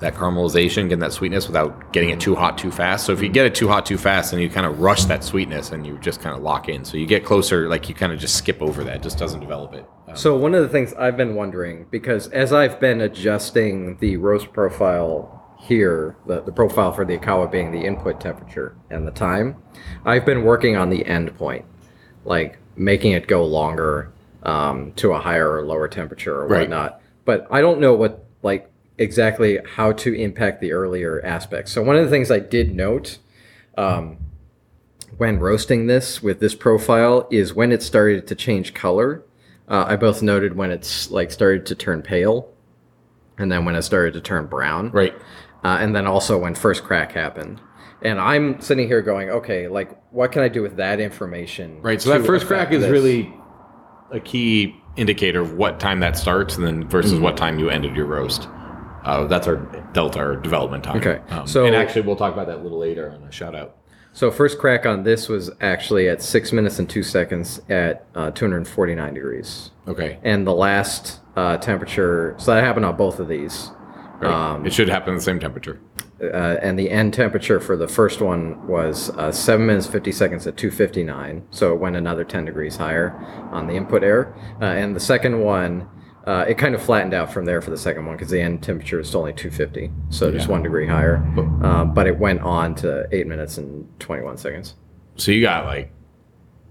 that 0.00 0.14
caramelization, 0.14 0.82
getting 0.88 0.98
that 0.98 1.12
sweetness 1.12 1.46
without 1.46 1.92
getting 1.92 2.10
it 2.10 2.20
too 2.20 2.34
hot 2.34 2.58
too 2.58 2.70
fast. 2.70 3.06
So 3.06 3.12
if 3.12 3.22
you 3.22 3.28
get 3.30 3.46
it 3.46 3.54
too 3.54 3.66
hot 3.68 3.86
too 3.86 3.96
fast, 3.96 4.30
then 4.30 4.40
you 4.40 4.50
kind 4.50 4.66
of 4.66 4.80
rush 4.80 5.06
that 5.06 5.24
sweetness 5.24 5.72
and 5.72 5.86
you 5.86 5.96
just 5.98 6.20
kind 6.20 6.36
of 6.36 6.42
lock 6.42 6.68
in. 6.68 6.84
So 6.84 6.98
you 6.98 7.06
get 7.06 7.24
closer, 7.24 7.66
like 7.68 7.88
you 7.88 7.94
kind 7.94 8.12
of 8.12 8.18
just 8.18 8.36
skip 8.36 8.60
over 8.60 8.84
that, 8.84 8.96
it 8.96 9.02
just 9.02 9.16
doesn't 9.18 9.40
develop 9.40 9.72
it. 9.72 9.86
Um, 10.08 10.14
So 10.16 10.36
one 10.36 10.54
of 10.54 10.62
the 10.62 10.68
things 10.68 10.92
I've 10.94 11.16
been 11.16 11.34
wondering 11.34 11.86
because 11.90 12.28
as 12.28 12.52
I've 12.52 12.78
been 12.78 13.00
adjusting 13.00 13.96
the 13.98 14.18
roast 14.18 14.52
profile 14.52 15.32
here, 15.58 16.16
the, 16.26 16.42
the 16.42 16.52
profile 16.52 16.92
for 16.92 17.06
the 17.06 17.16
Ikawa 17.16 17.50
being 17.50 17.72
the 17.72 17.80
input 17.80 18.20
temperature 18.20 18.76
and 18.90 19.06
the 19.06 19.10
time, 19.12 19.56
I've 20.04 20.26
been 20.26 20.44
working 20.44 20.76
on 20.76 20.90
the 20.90 21.06
end 21.06 21.34
point, 21.38 21.64
like 22.26 22.58
making 22.76 23.12
it 23.12 23.26
go 23.26 23.46
longer 23.46 24.12
um, 24.42 24.92
to 24.96 25.12
a 25.12 25.18
higher 25.18 25.50
or 25.54 25.64
lower 25.64 25.88
temperature 25.88 26.34
or 26.42 26.46
Right. 26.46 26.60
whatnot. 26.60 27.00
But 27.24 27.46
I 27.50 27.62
don't 27.62 27.80
know 27.80 27.94
what 27.94 28.26
like 28.42 28.70
exactly 28.98 29.58
how 29.74 29.92
to 29.92 30.14
impact 30.14 30.60
the 30.60 30.72
earlier 30.72 31.20
aspects. 31.24 31.72
So 31.72 31.82
one 31.82 31.96
of 31.96 32.04
the 32.04 32.10
things 32.10 32.30
I 32.30 32.38
did 32.38 32.74
note 32.74 33.18
um, 33.76 34.16
when 35.18 35.38
roasting 35.38 35.86
this 35.86 36.22
with 36.22 36.40
this 36.40 36.54
profile 36.54 37.26
is 37.30 37.54
when 37.54 37.72
it 37.72 37.82
started 37.82 38.26
to 38.28 38.34
change 38.34 38.74
color. 38.74 39.22
Uh, 39.68 39.84
I 39.88 39.96
both 39.96 40.22
noted 40.22 40.56
when 40.56 40.70
it's 40.70 41.10
like 41.10 41.30
started 41.30 41.66
to 41.66 41.74
turn 41.74 42.00
pale, 42.02 42.48
and 43.36 43.50
then 43.50 43.64
when 43.64 43.74
it 43.74 43.82
started 43.82 44.14
to 44.14 44.20
turn 44.20 44.46
brown, 44.46 44.90
Right. 44.92 45.12
uh, 45.64 45.78
and 45.80 45.94
then 45.94 46.06
also 46.06 46.38
when 46.38 46.54
first 46.54 46.84
crack 46.84 47.12
happened. 47.12 47.60
And 48.02 48.20
I'm 48.20 48.60
sitting 48.60 48.86
here 48.86 49.02
going, 49.02 49.30
okay, 49.30 49.68
like 49.68 49.98
what 50.12 50.30
can 50.30 50.42
I 50.42 50.48
do 50.48 50.62
with 50.62 50.76
that 50.76 51.00
information? 51.00 51.82
Right. 51.82 52.00
So 52.00 52.10
that 52.10 52.24
first 52.24 52.46
crack 52.46 52.70
is 52.72 52.82
this? 52.82 52.90
really 52.90 53.32
a 54.12 54.20
key 54.20 54.76
indicator 54.96 55.40
of 55.40 55.54
what 55.54 55.80
time 55.80 56.00
that 56.00 56.16
starts, 56.16 56.56
and 56.56 56.64
then 56.66 56.86
versus 56.88 57.14
Mm-hmm. 57.14 57.22
what 57.22 57.36
time 57.36 57.58
you 57.58 57.68
ended 57.68 57.96
your 57.96 58.06
roast. 58.06 58.48
Uh, 59.06 59.24
that's 59.26 59.46
our 59.46 59.56
delta, 59.92 60.18
our 60.18 60.36
development 60.36 60.82
time. 60.84 60.96
Okay, 60.98 61.20
Um, 61.30 61.46
so- 61.46 61.64
and 61.64 61.74
actually, 61.76 62.02
we'll 62.02 62.16
talk 62.16 62.32
about 62.34 62.48
that 62.48 62.56
a 62.58 62.62
little 62.62 62.78
later 62.78 63.08
on 63.10 63.26
a 63.26 63.30
shout 63.32 63.54
out. 63.54 63.76
So 64.12 64.30
first 64.30 64.58
crack 64.58 64.84
on 64.86 65.02
this 65.04 65.28
was 65.28 65.50
actually 65.60 66.08
at 66.08 66.22
six 66.22 66.50
minutes 66.52 66.78
and 66.78 66.88
two 66.88 67.02
seconds 67.02 67.60
at 67.68 68.06
uh, 68.14 68.30
249 68.32 69.14
degrees, 69.14 69.70
Okay. 69.86 70.18
and 70.24 70.46
the 70.46 70.54
last 70.54 71.20
uh, 71.36 71.58
temperature. 71.58 72.34
So 72.38 72.52
that 72.54 72.64
happened 72.64 72.86
on 72.86 72.96
both 72.96 73.20
of 73.20 73.28
these. 73.28 73.70
Right. 74.20 74.32
Um, 74.32 74.64
it 74.66 74.72
should 74.72 74.88
happen 74.88 75.12
at 75.12 75.18
the 75.18 75.22
same 75.22 75.38
temperature. 75.38 75.78
uh, 76.22 76.56
and 76.62 76.78
the 76.78 76.90
end 76.90 77.12
temperature 77.12 77.60
for 77.60 77.76
the 77.76 77.86
first 77.86 78.22
one 78.22 78.66
was 78.66 79.10
uh, 79.18 79.30
7 79.30 79.66
minutes 79.66 79.86
50 79.86 80.10
seconds 80.12 80.46
at 80.46 80.56
259 80.56 81.42
so 81.50 81.74
it 81.74 81.78
went 81.78 81.94
another 81.94 82.24
10 82.24 82.46
degrees 82.46 82.78
higher 82.78 83.12
on 83.52 83.66
the 83.66 83.74
input 83.74 84.02
air 84.02 84.34
uh, 84.62 84.64
and 84.64 84.96
the 84.96 85.00
second 85.00 85.40
one 85.40 85.86
uh, 86.26 86.44
it 86.48 86.58
kind 86.58 86.74
of 86.74 86.82
flattened 86.82 87.14
out 87.14 87.32
from 87.32 87.44
there 87.44 87.60
for 87.62 87.70
the 87.70 87.76
second 87.78 88.04
one 88.06 88.16
because 88.16 88.30
the 88.30 88.40
end 88.40 88.62
temperature 88.62 88.98
is 89.00 89.14
only 89.14 89.32
250 89.32 89.90
so 90.10 90.30
just 90.32 90.46
Yeah. 90.46 90.52
one 90.52 90.62
degree 90.62 90.86
higher 90.86 91.24
uh, 91.62 91.84
but 91.84 92.06
it 92.06 92.18
went 92.18 92.40
on 92.40 92.74
to 92.76 93.06
8 93.12 93.26
minutes 93.26 93.58
and 93.58 93.86
21 94.00 94.36
seconds 94.36 94.74
So 95.16 95.30
you 95.32 95.40
got 95.42 95.66
like 95.66 95.92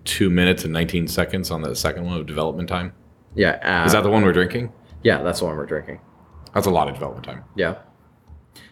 two 0.03 0.29
minutes 0.29 0.63
and 0.65 0.74
19 0.74 1.07
seconds 1.07 1.51
on 1.51 1.62
the 1.62 1.75
second 1.75 2.05
one 2.05 2.19
of 2.19 2.25
development 2.25 2.67
time. 2.69 2.93
yeah 3.33 3.81
uh, 3.83 3.85
Is 3.85 3.93
that 3.93 4.03
the 4.03 4.09
one 4.09 4.24
we're 4.24 4.33
drinking? 4.33 4.71
yeah 5.03 5.21
that's 5.24 5.39
the 5.39 5.45
one 5.45 5.55
we're 5.55 5.65
drinking 5.65 6.00
That's 6.53 6.67
a 6.67 6.71
lot 6.71 6.88
of 6.88 6.93
development 6.93 7.25
time. 7.25 7.43
yeah 7.55 7.75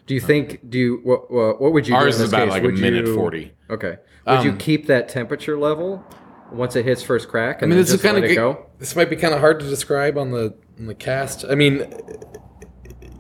do 0.06 0.14
you 0.14 0.20
think 0.20 0.70
do 0.70 0.78
you 0.78 1.00
what, 1.04 1.32
what, 1.32 1.62
what 1.62 1.72
would 1.74 1.88
you 1.88 1.94
do 1.94 1.98
Ours 1.98 2.06
in 2.06 2.10
is 2.10 2.18
this 2.20 2.30
about 2.30 2.46
case? 2.46 2.52
like 2.52 2.64
a 2.64 2.66
Would 2.66 2.80
minute 2.80 3.06
you- 3.06 3.16
40. 3.16 3.54
Okay. 3.70 3.98
Would 4.28 4.44
you 4.44 4.52
Um, 4.52 4.58
keep 4.58 4.88
that 4.88 5.08
temperature 5.10 5.58
level 5.58 6.04
once 6.52 6.76
it 6.76 6.86
hits 6.86 7.02
first 7.02 7.30
crack 7.30 7.58
I 7.58 7.62
mean, 7.66 7.72
then 7.72 7.80
this 7.80 7.88
is 7.90 7.94
just 7.96 8.04
let 8.04 8.14
kind 8.14 8.24
of 8.26 8.30
it 8.32 8.36
go? 8.36 8.66
This 8.80 8.96
might 8.98 9.10
be 9.10 9.16
kind 9.16 9.34
of 9.34 9.40
hard 9.40 9.60
to 9.62 9.66
describe 9.68 10.18
on 10.18 10.32
the 10.32 10.54
on 10.80 10.86
the 10.88 10.96
cast. 10.96 11.46
I 11.46 11.56
mean, 11.56 11.86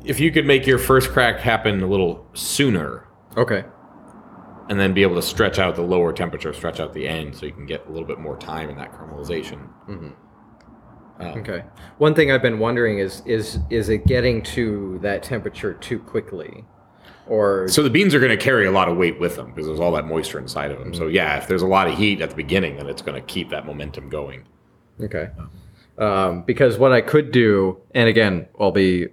if 0.05 0.19
you 0.19 0.31
could 0.31 0.45
make 0.45 0.65
your 0.67 0.77
first 0.79 1.09
crack 1.11 1.39
happen 1.39 1.81
a 1.81 1.87
little 1.87 2.27
sooner, 2.33 3.07
Okay. 3.37 3.63
and 4.69 4.79
then 4.79 4.93
be 4.93 5.01
able 5.03 5.15
to 5.15 5.21
stretch 5.21 5.59
out 5.59 5.75
the 5.75 5.81
lower 5.81 6.13
temperature, 6.13 6.53
stretch 6.53 6.79
out 6.79 6.93
the 6.93 7.07
end, 7.07 7.35
so 7.35 7.45
you 7.45 7.51
can 7.51 7.65
get 7.65 7.85
a 7.87 7.91
little 7.91 8.07
bit 8.07 8.19
more 8.19 8.37
time 8.37 8.69
in 8.69 8.75
that 8.77 8.91
caramelization. 8.93 9.67
Mm-hmm. 9.87 10.09
Um, 11.19 11.37
Okay. 11.39 11.63
One 11.99 12.15
thing 12.15 12.31
I've 12.31 12.41
been 12.41 12.59
wondering 12.59 12.97
is 12.99 13.21
is 13.25 13.59
is 13.69 13.89
it 13.89 14.05
getting 14.07 14.41
to 14.43 14.99
that 15.03 15.21
temperature 15.23 15.73
too 15.73 15.99
quickly, 15.99 16.65
or 17.27 17.67
So 17.67 17.83
the 17.83 17.89
beans 17.89 18.15
are 18.15 18.19
going 18.19 18.35
to 18.37 18.43
carry 18.43 18.65
a 18.65 18.71
lot 18.71 18.89
of 18.89 18.97
weight 18.97 19.19
with 19.19 19.35
them 19.35 19.51
because 19.51 19.67
there's 19.67 19.79
all 19.79 19.91
that 19.93 20.05
moisture 20.07 20.39
inside 20.39 20.71
of 20.71 20.79
them. 20.79 20.93
So 20.93 21.01
mm-hmm. 21.03 21.15
yeah, 21.15 21.37
if 21.37 21.47
there's 21.47 21.61
a 21.61 21.67
lot 21.67 21.87
of 21.87 21.97
heat 21.97 22.19
at 22.21 22.31
the 22.31 22.35
beginning, 22.35 22.77
then 22.77 22.87
it's 22.87 23.01
going 23.03 23.19
to 23.19 23.25
keep 23.25 23.49
that 23.51 23.65
momentum 23.65 24.09
going. 24.09 24.43
okay? 25.01 25.29
Um, 25.37 25.51
Um, 25.97 26.41
because 26.43 26.77
what 26.77 26.91
I 26.91 27.01
could 27.01 27.31
do, 27.31 27.79
and 27.93 28.09
again, 28.09 28.47
I'll 28.59 28.71
be 28.71 29.07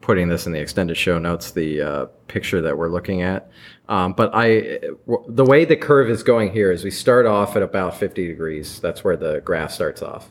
putting 0.00 0.28
this 0.28 0.46
in 0.46 0.52
the 0.52 0.60
extended 0.60 0.96
show 0.96 1.18
notes, 1.18 1.52
the 1.52 1.80
uh, 1.80 2.06
picture 2.28 2.60
that 2.60 2.76
we're 2.76 2.88
looking 2.88 3.22
at. 3.22 3.50
Um, 3.88 4.12
but 4.12 4.30
I, 4.34 4.80
the 5.28 5.44
way 5.44 5.64
the 5.64 5.76
curve 5.76 6.10
is 6.10 6.22
going 6.22 6.52
here 6.52 6.72
is 6.72 6.84
we 6.84 6.90
start 6.90 7.24
off 7.24 7.56
at 7.56 7.62
about 7.62 7.96
50 7.96 8.26
degrees. 8.26 8.80
That's 8.80 9.04
where 9.04 9.16
the 9.16 9.40
graph 9.40 9.70
starts 9.70 10.02
off. 10.02 10.30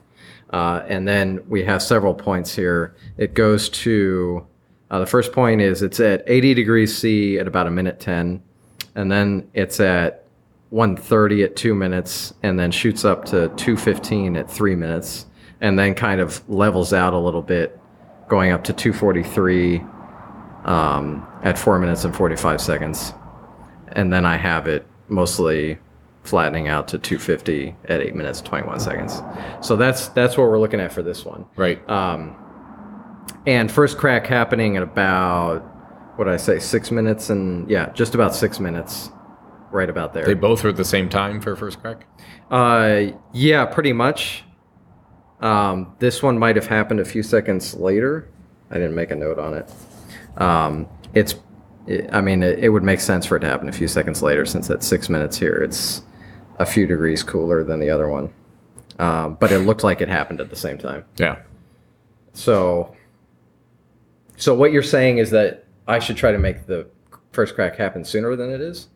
Uh, 0.52 0.84
and 0.88 1.08
then 1.08 1.42
we 1.48 1.64
have 1.64 1.82
several 1.82 2.14
points 2.14 2.54
here. 2.54 2.96
It 3.18 3.34
goes 3.34 3.70
to 3.70 4.46
uh, 4.92 5.00
the 5.00 5.06
first 5.06 5.32
point 5.32 5.62
is 5.62 5.82
it's 5.82 6.02
at 6.02 6.22
80 6.28 6.54
degrees 6.54 6.96
C 6.96 7.40
at 7.40 7.48
about 7.48 7.66
a 7.66 7.72
minute 7.72 8.02
10, 8.02 8.44
and 8.96 9.10
then 9.10 9.50
it's 9.54 9.80
at 9.80 10.26
130 10.70 11.44
at 11.44 11.56
two 11.56 11.74
minutes, 11.74 12.34
and 12.44 12.60
then 12.60 12.72
shoots 12.72 13.06
up 13.06 13.24
to 13.26 13.48
215 13.56 14.36
at 14.36 14.52
three 14.52 14.76
minutes, 14.76 15.28
and 15.62 15.78
then 15.80 15.94
kind 15.94 16.20
of 16.20 16.48
levels 16.50 16.92
out 16.92 17.14
a 17.14 17.18
little 17.18 17.42
bit, 17.42 17.80
going 18.28 18.52
up 18.52 18.64
to 18.66 18.74
243 18.74 19.82
um, 20.66 21.26
at 21.44 21.58
four 21.58 21.80
minutes 21.80 22.04
and 22.04 22.16
45 22.16 22.60
seconds, 22.60 23.14
and 23.94 24.12
then 24.12 24.26
I 24.26 24.38
have 24.38 24.68
it 24.68 24.86
mostly 25.08 25.78
flattening 26.24 26.68
out 26.68 26.88
to 26.90 27.00
250 27.00 27.76
at 27.86 28.02
eight 28.02 28.16
minutes 28.16 28.42
21 28.42 28.80
seconds. 28.80 29.22
So 29.62 29.76
that's 29.76 30.10
that's 30.10 30.38
what 30.38 30.48
we're 30.48 30.60
looking 30.60 30.80
at 30.80 30.92
for 30.92 31.02
this 31.02 31.26
one. 31.26 31.46
Right. 31.56 31.88
Um, 31.90 32.36
and 33.48 33.72
first 33.72 33.98
crack 33.98 34.28
happening 34.28 34.78
at 34.78 34.84
about 34.84 35.60
what 36.18 36.26
did 36.26 36.34
I 36.34 36.38
say 36.38 36.60
six 36.60 36.92
minutes 36.92 37.30
and 37.30 37.70
yeah, 37.70 37.92
just 37.94 38.14
about 38.14 38.36
six 38.36 38.60
minutes, 38.60 39.10
right 39.72 39.90
about 39.90 40.14
there. 40.14 40.26
they 40.26 40.34
both 40.34 40.64
are 40.64 40.70
at 40.70 40.76
the 40.76 40.86
same 40.86 41.10
time 41.10 41.42
for 41.42 41.56
first 41.56 41.82
crack. 41.82 42.06
Uh, 42.52 43.18
yeah, 43.34 43.66
pretty 43.66 43.94
much. 43.94 44.44
Um, 45.42 45.96
this 46.00 46.22
one 46.22 46.38
might 46.38 46.56
have 46.56 46.68
happened 46.68 47.00
a 47.00 47.06
few 47.06 47.24
seconds 47.24 47.74
later. 47.74 48.30
I 48.70 48.76
didn't 48.76 48.96
make 48.96 49.12
a 49.12 49.16
note 49.16 49.40
on 49.40 49.56
it. 49.56 49.72
Um, 50.38 50.88
it's, 51.14 51.36
it, 51.88 52.10
I 52.14 52.22
mean, 52.22 52.44
it, 52.44 52.60
it 52.60 52.70
would 52.70 52.84
make 52.84 53.00
sense 53.00 53.26
for 53.26 53.38
it 53.38 53.42
to 53.42 53.48
happen 53.48 53.68
a 53.68 53.72
few 53.72 53.88
seconds 53.88 54.22
later 54.22 54.46
since 54.46 54.68
that's 54.68 54.86
six 54.86 55.10
minutes 55.10 55.38
here, 55.38 55.56
it's 55.56 56.04
a 56.60 56.66
few 56.66 56.86
degrees 56.86 57.24
cooler 57.24 57.64
than 57.64 57.80
the 57.80 57.90
other 57.90 58.08
one. 58.08 58.32
Um, 59.00 59.36
but 59.40 59.52
it 59.52 59.60
looked 59.60 59.84
like 59.84 60.00
it 60.00 60.10
happened 60.10 60.40
at 60.40 60.50
the 60.50 60.56
same 60.56 60.78
time. 60.78 61.06
Yeah. 61.18 61.40
So, 62.34 62.96
so 64.38 64.54
what 64.54 64.72
you're 64.72 64.84
saying 64.84 65.18
is 65.18 65.32
that 65.32 65.66
I 65.88 66.00
should 66.00 66.18
try 66.18 66.32
to 66.32 66.38
make 66.38 66.68
the 66.68 66.88
first 67.32 67.56
crack 67.56 67.76
happen 67.78 68.06
sooner 68.06 68.36
than 68.36 68.52
it 68.52 68.62
is? 68.62 68.88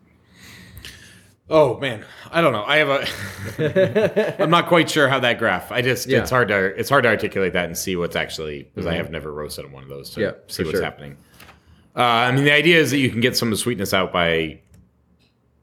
Oh 1.49 1.77
man, 1.79 2.03
I 2.31 2.41
don't 2.41 2.53
know. 2.53 2.63
I 2.65 2.77
have 2.77 2.89
a. 2.89 4.35
I'm 4.41 4.49
not 4.49 4.67
quite 4.67 4.89
sure 4.89 5.07
how 5.07 5.19
that 5.19 5.37
graph. 5.37 5.71
I 5.71 5.81
just 5.83 6.07
Yeah. 6.07 6.19
it's 6.21 6.31
hard 6.31 6.47
to 6.47 6.57
it's 6.79 6.89
hard 6.89 7.03
to 7.03 7.09
articulate 7.09 7.53
that 7.53 7.65
and 7.65 7.77
see 7.77 7.95
what's 7.95 8.15
actually 8.15 8.63
because 8.63 8.87
I 8.87 8.95
have 8.95 9.11
never 9.11 9.31
roasted 9.31 9.65
on 9.65 9.71
one 9.71 9.83
of 9.83 9.89
those 9.89 10.09
to 10.11 10.21
Yeah, 10.21 10.31
see 10.47 10.63
what's 10.63 10.77
sure. 10.77 10.83
happening. 10.83 11.17
Uh, 11.95 12.01
I 12.01 12.31
mean, 12.31 12.43
the 12.45 12.51
idea 12.51 12.79
is 12.79 12.89
that 12.91 12.97
you 12.97 13.09
can 13.11 13.21
get 13.21 13.37
some 13.37 13.49
of 13.49 13.51
the 13.51 13.57
sweetness 13.57 13.93
out 13.93 14.11
by 14.11 14.59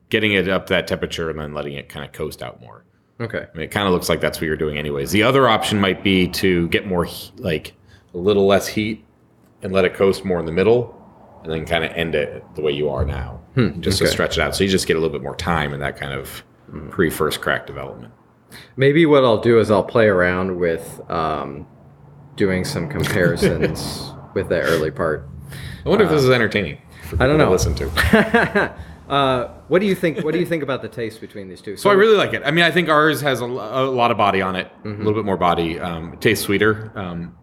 getting 0.08 0.32
it 0.32 0.48
up 0.48 0.66
to 0.66 0.74
that 0.74 0.86
temperature 0.86 1.28
and 1.30 1.38
then 1.38 1.52
letting 1.52 1.74
it 1.74 1.88
kind 1.88 2.04
of 2.06 2.12
coast 2.12 2.42
out 2.42 2.60
more. 2.60 2.84
Okay. 3.20 3.46
I 3.52 3.56
mean, 3.56 3.64
it 3.64 3.70
kind 3.70 3.86
of 3.86 3.92
looks 3.92 4.08
like 4.08 4.20
that's 4.20 4.40
what 4.40 4.46
you're 4.46 4.56
doing, 4.56 4.78
anyways. 4.78 5.10
The 5.10 5.22
other 5.24 5.48
option 5.48 5.80
might 5.80 6.02
be 6.02 6.28
to 6.28 6.68
get 6.68 6.86
more 6.86 7.06
like 7.38 7.74
a 8.14 8.18
little 8.18 8.46
less 8.46 8.66
heat 8.68 9.04
and 9.62 9.72
let 9.72 9.84
it 9.84 9.94
coast 9.94 10.24
more 10.24 10.38
in 10.40 10.46
the 10.46 10.52
middle, 10.52 11.01
and 11.42 11.52
then 11.52 11.64
kind 11.66 11.84
of 11.84 11.90
end 11.92 12.14
it 12.14 12.44
the 12.54 12.60
way 12.62 12.72
you 12.72 12.88
are 12.88 13.04
now, 13.04 13.40
just 13.80 13.98
to 13.98 14.06
stretch 14.06 14.38
it 14.38 14.42
out. 14.42 14.54
So 14.56 14.64
you 14.64 14.70
just 14.70 14.86
get 14.86 14.96
a 14.96 15.00
little 15.00 15.12
bit 15.16 15.22
more 15.22 15.36
time 15.36 15.72
in 15.72 15.80
that 15.80 15.96
kind 15.96 16.12
of 16.12 16.42
pre 16.90 17.10
first 17.10 17.40
crack 17.40 17.66
development. 17.66 18.12
Maybe 18.76 19.06
what 19.06 19.24
I'll 19.24 19.40
do 19.40 19.58
is 19.60 19.70
I'll 19.70 19.82
play 19.84 20.06
around 20.06 20.58
with 20.58 21.00
um, 21.10 21.66
doing 22.36 22.64
some 22.64 22.88
comparisons 22.88 24.12
with 24.34 24.48
that 24.50 24.62
early 24.64 24.90
part. 24.90 25.28
I 25.84 25.88
wonder 25.88 26.04
if 26.04 26.10
this 26.10 26.22
is 26.22 26.30
entertaining. 26.30 26.78
I 27.18 27.26
don't 27.26 27.38
people 27.38 27.38
to 27.38 27.38
know. 27.38 27.50
Listen 27.50 27.74
to. 27.74 28.74
uh, 29.08 29.48
what 29.68 29.80
do 29.80 29.86
you 29.86 29.94
think? 29.94 30.20
What 30.24 30.32
do 30.32 30.38
you 30.40 30.46
think 30.46 30.62
about 30.62 30.80
the 30.82 30.88
taste 30.88 31.20
between 31.20 31.48
these 31.48 31.60
two? 31.60 31.76
So 31.76 31.90
I 31.90 31.94
really 31.94 32.16
like 32.16 32.32
it. 32.34 32.42
I 32.44 32.50
mean, 32.50 32.64
I 32.64 32.70
think 32.70 32.88
ours 32.88 33.20
has 33.20 33.40
a, 33.40 33.44
a 33.44 33.46
lot 33.90 34.10
of 34.10 34.16
body 34.16 34.40
on 34.42 34.56
it, 34.56 34.68
Mm-hmm. 34.84 34.88
a 35.02 35.04
little 35.04 35.14
bit 35.14 35.24
more 35.24 35.36
body. 35.36 35.78
Um, 35.80 36.14
it 36.14 36.20
tastes 36.20 36.44
sweeter. 36.44 36.92
Um, 36.94 37.36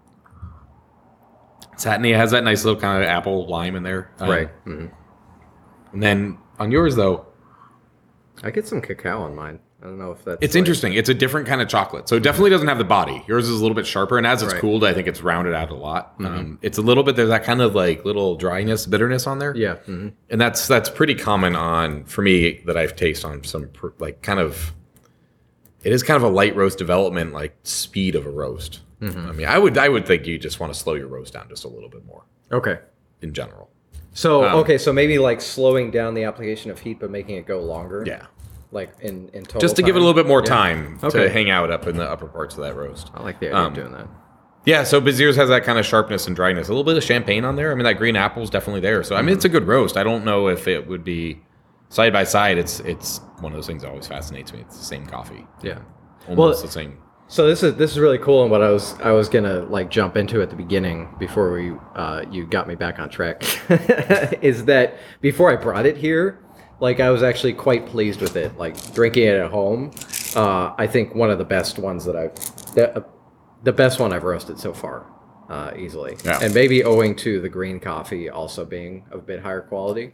satiny 1.80 2.12
it 2.12 2.18
has 2.18 2.32
that 2.32 2.44
nice 2.44 2.63
little 2.65 2.80
kind 2.80 3.02
of 3.02 3.08
apple 3.10 3.48
lime 3.48 3.76
in 3.76 3.84
there. 3.84 4.12
Um, 4.20 4.30
right. 4.30 4.65
Mhm. 4.65 4.92
And 5.94 6.04
then 6.04 6.38
on 6.60 6.72
yours 6.72 6.96
though, 6.96 7.26
I 8.44 8.52
get 8.52 8.68
some 8.68 8.82
cacao 8.82 9.22
on 9.22 9.36
mine. 9.36 9.60
I 9.82 9.86
don't 9.86 9.98
know 9.98 10.12
if 10.12 10.24
that's. 10.26 10.39
It's 10.42 10.56
like- 10.56 10.60
interesting. 10.60 10.94
It's 10.94 11.08
a 11.08 11.13
different 11.13 11.48
kind 11.48 11.62
of 11.62 11.70
chocolate. 11.70 12.10
So 12.10 12.18
it 12.18 12.24
definitely 12.24 12.50
doesn't 12.50 12.68
have 12.68 12.78
the 12.80 12.84
body. 12.84 13.24
Yours 13.28 13.48
is 13.48 13.58
a 13.58 13.62
little 13.62 13.76
bit 13.76 13.88
sharper, 13.88 14.18
and 14.18 14.28
as 14.28 14.44
it's 14.44 14.52
Right. 14.52 14.60
cooled, 14.62 14.84
I 14.84 14.94
think 14.94 15.08
it's 15.08 15.22
rounded 15.24 15.54
out 15.54 15.70
a 15.70 15.74
lot. 15.74 16.15
Um, 16.20 16.60
it's 16.62 16.78
a 16.78 16.82
little 16.82 17.04
bit 17.04 17.15
there's 17.15 17.30
that 17.30 17.46
kind 17.46 17.62
of 17.62 17.76
like 17.76 18.04
little 18.04 18.36
dryness, 18.36 18.86
bitterness 18.86 19.26
on 19.26 19.39
there. 19.39 19.56
Yeah. 19.56 19.76
mhm. 19.88 20.12
and 20.30 20.42
that's 20.42 20.68
that's 20.68 20.89
pretty 20.89 21.15
common 21.15 21.56
on 21.56 22.04
for 22.04 22.22
me 22.22 22.62
that 22.65 22.76
I've 22.76 22.96
tasted 22.98 23.26
on 23.26 23.44
some 23.46 23.70
pr- 23.70 23.88
like 24.00 24.22
kind 24.22 24.39
of. 24.39 24.74
It 25.82 25.94
is 25.94 26.04
kind 26.04 26.18
of 26.18 26.24
a 26.24 26.34
light 26.34 26.58
roast 26.58 26.78
development, 26.78 27.32
like 27.32 27.56
speed 27.63 28.15
of 28.15 28.26
a 28.26 28.30
roast. 28.30 28.82
I 29.02 29.06
mean, 29.32 29.48
I 29.48 29.58
would 29.58 29.78
I 29.78 29.88
would 29.90 30.06
think 30.06 30.28
you 30.28 30.38
just 30.38 30.60
want 30.60 30.74
to 30.74 30.80
slow 30.80 30.94
your 30.96 31.08
roast 31.08 31.34
down 31.34 31.48
just 31.50 31.64
a 31.64 31.68
little 31.70 31.90
bit 31.90 32.06
more 32.06 32.24
Okay. 32.52 32.80
in 33.22 33.34
general. 33.34 33.70
So 34.12 34.44
Um, 34.44 34.56
okay, 34.60 34.78
so 34.78 34.92
maybe 34.92 35.18
like 35.20 35.40
slowing 35.40 35.92
down 35.92 36.14
the 36.16 36.24
application 36.26 36.70
of 36.72 36.80
heat, 36.80 37.00
but 37.00 37.10
making 37.10 37.36
it 37.38 37.46
go 37.46 37.60
longer. 37.62 38.04
Yeah. 38.06 38.24
Like 38.72 38.92
in 39.02 39.30
in 39.34 39.44
total. 39.44 39.62
Just 39.62 39.76
to 39.78 39.82
give 39.84 39.96
it 39.96 40.00
a 40.00 40.02
little 40.06 40.14
bit 40.22 40.28
more 40.28 40.42
Yeah. 40.42 40.46
time 40.50 41.00
Okay. 41.04 41.24
to 41.24 41.30
hang 41.30 41.50
out 41.50 41.72
up 41.72 41.88
in 41.88 41.96
the 41.98 42.04
upper 42.10 42.28
parts 42.28 42.56
of 42.58 42.64
that 42.64 42.76
roast. 42.76 43.10
I 43.16 43.24
like 43.24 43.40
the 43.40 43.48
idea 43.48 43.58
Um, 43.60 43.66
of 43.68 43.74
doing 43.74 43.92
that. 43.94 44.08
Yeah, 44.66 44.84
so 44.84 45.00
Beziers 45.00 45.38
has 45.38 45.48
that 45.50 45.64
kind 45.64 45.80
of 45.80 45.86
sharpness 45.86 46.28
and 46.28 46.36
dryness. 46.36 46.68
A 46.68 46.72
little 46.72 46.84
bit 46.84 46.98
of 46.98 47.04
champagne 47.04 47.46
on 47.46 47.56
there. 47.56 47.72
I 47.72 47.76
mean, 47.76 47.86
that 47.86 47.98
green 47.98 48.18
apple's 48.18 48.50
definitely 48.50 48.82
there. 48.82 49.02
So 49.04 49.16
I 49.16 49.22
mean, 49.22 49.34
it's 49.34 49.46
a 49.46 49.50
good 49.50 49.66
roast. 49.68 49.96
I 49.96 50.04
don't 50.04 50.26
know 50.26 50.50
if 50.50 50.68
it 50.68 50.86
would 50.88 51.04
be 51.06 51.42
side 51.88 52.12
by 52.12 52.26
side. 52.26 52.58
It's 52.58 52.82
it's 52.82 53.22
one 53.40 53.54
of 53.54 53.58
those 53.58 53.68
things 53.68 53.84
that 53.84 53.90
always 53.90 54.08
fascinates 54.08 54.52
me. 54.54 54.60
It's 54.60 54.78
the 54.78 54.84
same 54.86 55.06
coffee, 55.06 55.48
Yeah. 55.64 55.80
almost 56.28 56.62
the 56.62 56.68
same. 56.70 56.98
So 57.32 57.46
this 57.48 57.62
is 57.62 57.76
this 57.76 57.92
is 57.92 58.00
really 58.00 58.18
cool, 58.18 58.42
and 58.42 58.50
what 58.50 58.63
I 58.63 58.72
was 58.72 59.00
I 59.02 59.12
was 59.12 59.30
gonna 59.30 59.60
like 59.65 59.92
jump 59.92 60.18
into 60.18 60.42
at 60.42 60.50
the 60.50 60.56
beginning 60.56 61.08
before 61.20 61.52
we 61.52 61.74
uh, 61.96 62.26
you 62.32 62.48
got 62.48 62.68
me 62.68 62.74
back 62.74 62.98
on 62.98 63.08
track 63.08 63.44
is 64.44 64.65
that 64.65 64.98
before 65.22 65.52
I 65.52 65.56
brought 65.56 65.86
it 65.86 65.96
here, 65.96 66.39
like 66.80 67.00
I 67.00 67.12
was 67.12 67.22
actually 67.22 67.54
quite 67.54 67.86
pleased 67.86 68.20
with 68.20 68.36
it. 68.36 68.58
Like 68.58 68.76
drinking 68.96 69.28
it 69.28 69.36
at 69.36 69.52
home, 69.52 69.92
uh, 70.36 70.74
I 70.76 70.88
think 70.88 71.13
one 71.13 71.30
of 71.30 71.38
the 71.38 71.46
best 71.46 71.78
ones 71.78 72.04
that 72.06 72.15
I've 72.15 72.34
the, 72.74 73.06
the 73.63 73.74
best 73.74 74.00
one 74.00 74.12
I've 74.12 74.24
roasted 74.24 74.60
so 74.60 74.74
far, 74.74 75.06
uh, 75.50 75.72
easily, 75.78 76.18
Yeah. 76.26 76.39
and 76.42 76.52
maybe 76.52 76.84
owing 76.84 77.15
to 77.18 77.39
the 77.42 77.50
green 77.50 77.80
coffee 77.80 78.28
also 78.32 78.65
being 78.65 79.06
a 79.12 79.20
bit 79.20 79.42
higher 79.44 79.62
quality. 79.62 80.13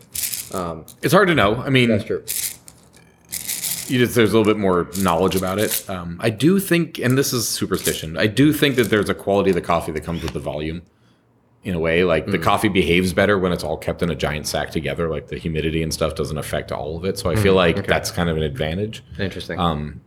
Um, 0.53 0.85
It's 1.01 1.13
hard 1.13 1.29
to 1.29 1.35
know. 1.35 1.55
I 1.55 1.69
mean, 1.69 1.87
that's 1.87 2.03
true. 2.03 2.25
You 3.87 3.99
just 3.99 4.15
there's 4.15 4.33
a 4.33 4.37
little 4.37 4.51
bit 4.53 4.59
more 4.59 4.87
knowledge 4.99 5.35
about 5.35 5.59
it. 5.59 5.83
Um, 5.89 6.17
I 6.21 6.29
do 6.29 6.59
think, 6.59 6.97
and 6.99 7.17
this 7.17 7.33
is 7.33 7.47
superstition. 7.47 8.17
I 8.17 8.27
do 8.27 8.51
think 8.53 8.75
that 8.77 8.89
there's 8.89 9.09
a 9.09 9.13
quality 9.15 9.51
of 9.51 9.55
the 9.55 9.61
coffee 9.61 9.91
that 9.91 10.01
comes 10.03 10.23
with 10.23 10.33
the 10.33 10.39
volume. 10.39 10.81
In 11.63 11.73
a 11.73 11.79
way, 11.79 12.03
like 12.03 12.27
Mm. 12.27 12.31
the 12.33 12.37
coffee 12.37 12.67
behaves 12.69 13.11
better 13.11 13.39
when 13.39 13.51
it's 13.51 13.63
all 13.63 13.75
kept 13.75 14.03
in 14.03 14.11
a 14.11 14.15
giant 14.15 14.45
sack 14.45 14.69
together. 14.69 15.09
Like 15.09 15.29
the 15.29 15.37
humidity 15.39 15.81
and 15.81 15.91
stuff 15.91 16.13
doesn't 16.13 16.37
affect 16.37 16.71
all 16.71 16.95
of 16.95 17.05
it. 17.05 17.17
So 17.17 17.31
I 17.31 17.35
feel 17.35 17.55
like 17.55 17.75
Mm, 17.77 17.79
okay. 17.79 17.87
that's 17.87 18.11
kind 18.11 18.29
of 18.29 18.37
an 18.37 18.43
advantage. 18.43 19.03
Interesting. 19.17 19.57
Um, 19.59 19.99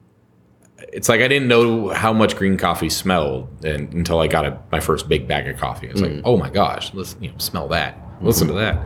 it's 0.92 1.08
like 1.08 1.20
I 1.20 1.26
didn't 1.26 1.48
know 1.48 1.88
how 1.88 2.12
much 2.12 2.36
green 2.36 2.56
coffee 2.58 2.88
smelled 2.88 3.48
and, 3.64 3.92
until 3.92 4.20
I 4.20 4.28
got 4.28 4.46
a, 4.46 4.56
my 4.70 4.78
first 4.78 5.08
big 5.08 5.26
bag 5.26 5.48
of 5.48 5.56
coffee. 5.56 5.88
It's 5.88 6.00
Mm. 6.00 6.14
like, 6.18 6.22
oh 6.24 6.36
my 6.36 6.48
gosh, 6.48 6.94
listen, 6.94 7.24
you 7.24 7.30
know, 7.32 7.38
smell 7.38 7.66
that, 7.68 7.98
listen 8.22 8.46
to 8.46 8.54
that. 8.54 8.78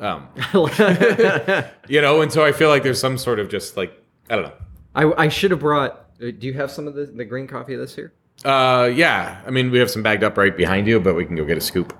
Um, 0.00 0.28
you 1.88 2.00
know, 2.00 2.22
and 2.22 2.32
so 2.32 2.44
I 2.44 2.52
feel 2.52 2.68
like 2.68 2.82
there's 2.82 3.00
some 3.00 3.18
sort 3.18 3.38
of 3.38 3.48
just 3.50 3.76
like 3.76 3.92
I 4.30 4.36
don't 4.36 4.44
know. 4.44 4.52
I, 4.94 5.24
I 5.24 5.28
should 5.28 5.50
have 5.50 5.60
brought. 5.60 5.92
uh, 6.20 6.30
Do 6.38 6.46
you 6.46 6.54
have 6.54 6.70
some 6.70 6.86
of 6.88 6.94
the, 6.94 7.06
the 7.06 7.24
green 7.24 7.46
coffee 7.46 7.76
this 7.76 7.96
year? 7.96 8.12
Uh, 8.44 8.90
yeah, 8.94 9.40
I 9.46 9.50
mean 9.50 9.70
we 9.70 9.78
have 9.78 9.90
some 9.90 10.02
bagged 10.02 10.22
up 10.24 10.36
right 10.36 10.56
behind 10.56 10.86
you, 10.86 11.00
but 11.00 11.14
we 11.14 11.24
can 11.24 11.36
go 11.36 11.44
get 11.44 11.56
a 11.58 11.60
scoop 11.60 11.96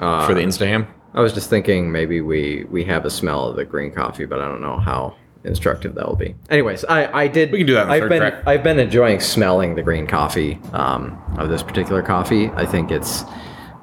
Uh, 0.00 0.26
for 0.26 0.34
the 0.34 0.40
Instagram. 0.40 0.86
I 1.14 1.20
was 1.20 1.32
just 1.32 1.48
thinking 1.50 1.92
maybe 1.92 2.20
we 2.20 2.64
we 2.70 2.84
have 2.84 3.04
a 3.04 3.10
smell 3.10 3.48
of 3.48 3.56
the 3.56 3.64
green 3.64 3.92
coffee, 3.92 4.24
but 4.24 4.40
I 4.40 4.48
don't 4.48 4.60
know 4.62 4.78
how 4.78 5.14
instructive 5.44 5.94
that 5.94 6.08
will 6.08 6.16
be. 6.16 6.34
Anyways, 6.50 6.84
I 6.86 7.22
I 7.24 7.28
did. 7.28 7.52
We 7.52 7.58
can 7.58 7.66
do 7.66 7.74
that 7.74 7.88
I've 7.90 8.08
been 8.08 8.18
track. 8.20 8.42
I've 8.46 8.62
been 8.64 8.78
enjoying 8.78 9.20
smelling 9.20 9.74
the 9.74 9.82
green 9.82 10.06
coffee 10.06 10.58
um, 10.72 11.20
of 11.38 11.48
this 11.50 11.62
particular 11.62 12.02
coffee. 12.02 12.48
I 12.56 12.64
think 12.66 12.90
it's, 12.90 13.24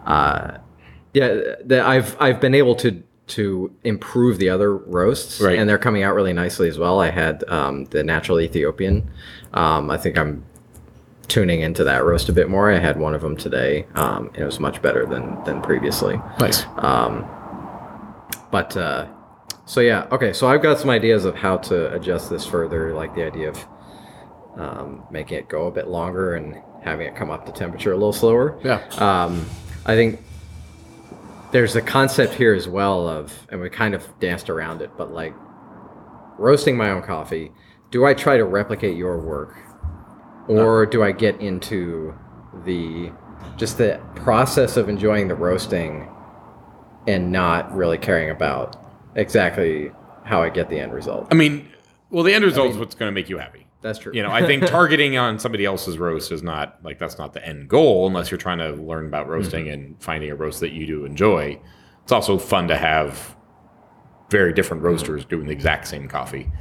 uh, 0.06 0.58
yeah, 1.14 1.28
the, 1.64 1.82
I've 1.86 2.18
I've 2.20 2.42
been 2.42 2.56
able 2.56 2.76
to 2.76 3.02
to 3.32 3.72
improve 3.84 4.38
the 4.38 4.50
other 4.50 4.76
roasts, 4.76 5.42
Right. 5.42 5.58
and 5.60 5.68
they're 5.70 5.78
coming 5.78 6.04
out 6.04 6.16
really 6.16 6.34
nicely 6.34 6.68
as 6.70 6.78
well. 6.78 7.00
I 7.00 7.10
had 7.10 7.44
um, 7.50 7.86
the 7.86 8.04
natural 8.04 8.40
Ethiopian. 8.40 9.10
Um, 9.54 9.90
I 9.92 9.98
think 9.98 10.18
I'm 10.18 10.44
tuning 11.28 11.62
into 11.62 11.84
that 11.86 12.04
roast 12.04 12.28
a 12.30 12.34
bit 12.34 12.50
more. 12.50 12.72
I 12.72 12.78
had 12.80 13.00
one 13.00 13.14
of 13.16 13.22
them 13.22 13.38
today. 13.38 13.86
Um, 13.96 14.28
and 14.34 14.38
it 14.38 14.46
was 14.46 14.60
much 14.60 14.82
better 14.82 15.06
than 15.06 15.42
than 15.46 15.62
previously. 15.62 16.20
Nice. 16.40 16.64
But 18.52 18.76
uh, 18.76 19.08
so 19.66 19.80
yeah, 19.80 20.08
okay. 20.12 20.34
So 20.34 20.48
I've 20.48 20.62
got 20.62 20.78
some 20.80 20.90
ideas 20.90 21.24
of 21.26 21.36
how 21.36 21.58
to 21.58 21.94
adjust 21.94 22.30
this 22.30 22.46
further, 22.46 22.94
like 22.94 23.16
the 23.16 23.24
idea 23.26 23.50
of 23.50 23.66
um, 24.58 25.04
making 25.10 25.38
it 25.38 25.48
go 25.48 25.68
a 25.68 25.72
bit 25.72 25.88
longer 25.88 26.36
and 26.36 26.62
having 26.84 27.08
it 27.08 27.16
come 27.16 27.32
up 27.32 27.46
to 27.46 27.52
temperature 27.54 27.92
a 27.94 27.96
little 27.96 28.12
slower. 28.14 28.60
Yeah. 28.64 28.82
Um, 28.98 29.46
I 29.86 29.96
think 29.96 30.20
there's 31.52 31.76
a 31.76 31.82
concept 31.82 32.34
here 32.34 32.54
as 32.54 32.68
well 32.68 33.08
of, 33.08 33.48
and 33.50 33.62
we 33.62 33.70
kind 33.70 33.94
of 33.94 34.08
danced 34.20 34.50
around 34.50 34.82
it, 34.82 34.92
but 34.98 35.12
like 35.12 35.34
roasting 36.38 36.78
my 36.78 36.90
own 36.90 37.02
coffee. 37.04 37.52
Do 37.92 38.06
I 38.06 38.14
try 38.14 38.38
to 38.38 38.46
replicate 38.46 38.96
your 38.96 39.20
work, 39.20 39.58
or 40.48 40.84
uh. 40.84 40.90
do 40.90 41.04
I 41.04 41.12
get 41.12 41.40
into 41.42 42.14
the 42.66 43.12
just 43.58 43.78
the 43.78 44.02
process 44.16 44.78
of 44.78 44.90
enjoying 44.90 45.28
the 45.28 45.36
roasting 45.36 46.10
and 47.08 47.32
not 47.32 47.74
really 47.76 47.98
caring 47.98 48.30
about 48.30 48.78
exactly 49.16 49.92
how 50.24 50.42
I 50.42 50.50
get 50.50 50.70
the 50.70 50.80
end 50.80 50.94
result? 50.94 51.28
I 51.32 51.36
mean, 51.36 51.70
well, 52.10 52.24
the 52.24 52.34
end 52.34 52.46
result 52.46 52.72
is 52.72 52.78
what's 52.78 52.96
going 52.96 53.10
to 53.10 53.14
make 53.14 53.30
you 53.30 53.38
happy. 53.38 53.61
That's 53.82 53.98
true. 54.00 54.14
You 54.14 54.22
know, 54.22 54.32
I 54.32 54.46
think 54.46 54.66
targeting 54.68 55.18
on 55.18 55.40
somebody 55.40 55.66
else's 55.66 55.98
roast 55.98 56.32
is 56.32 56.44
not 56.44 56.78
like 56.84 57.00
that's 57.00 57.18
not 57.18 57.34
the 57.34 57.46
end 57.46 57.68
goal 57.68 58.08
unless 58.08 58.30
you're 58.30 58.38
trying 58.38 58.60
to 58.60 58.74
learn 58.82 59.08
about 59.08 59.24
mm-hmm. 59.24 59.34
roasting 59.34 59.70
and 59.70 60.02
finding 60.02 60.30
a 60.30 60.36
roast 60.36 60.60
that 60.60 60.72
you 60.72 60.86
do 60.86 61.06
enjoy. 61.06 61.60
It's 62.04 62.12
also 62.12 62.38
fun 62.38 62.68
to 62.68 62.78
have 62.78 63.36
very 64.30 64.54
different 64.54 64.82
mm-hmm. 64.82 64.94
roasters 64.94 65.26
doing 65.26 65.48
the 65.48 65.52
exact 65.52 65.88
same 65.88 66.08
coffee, 66.08 66.52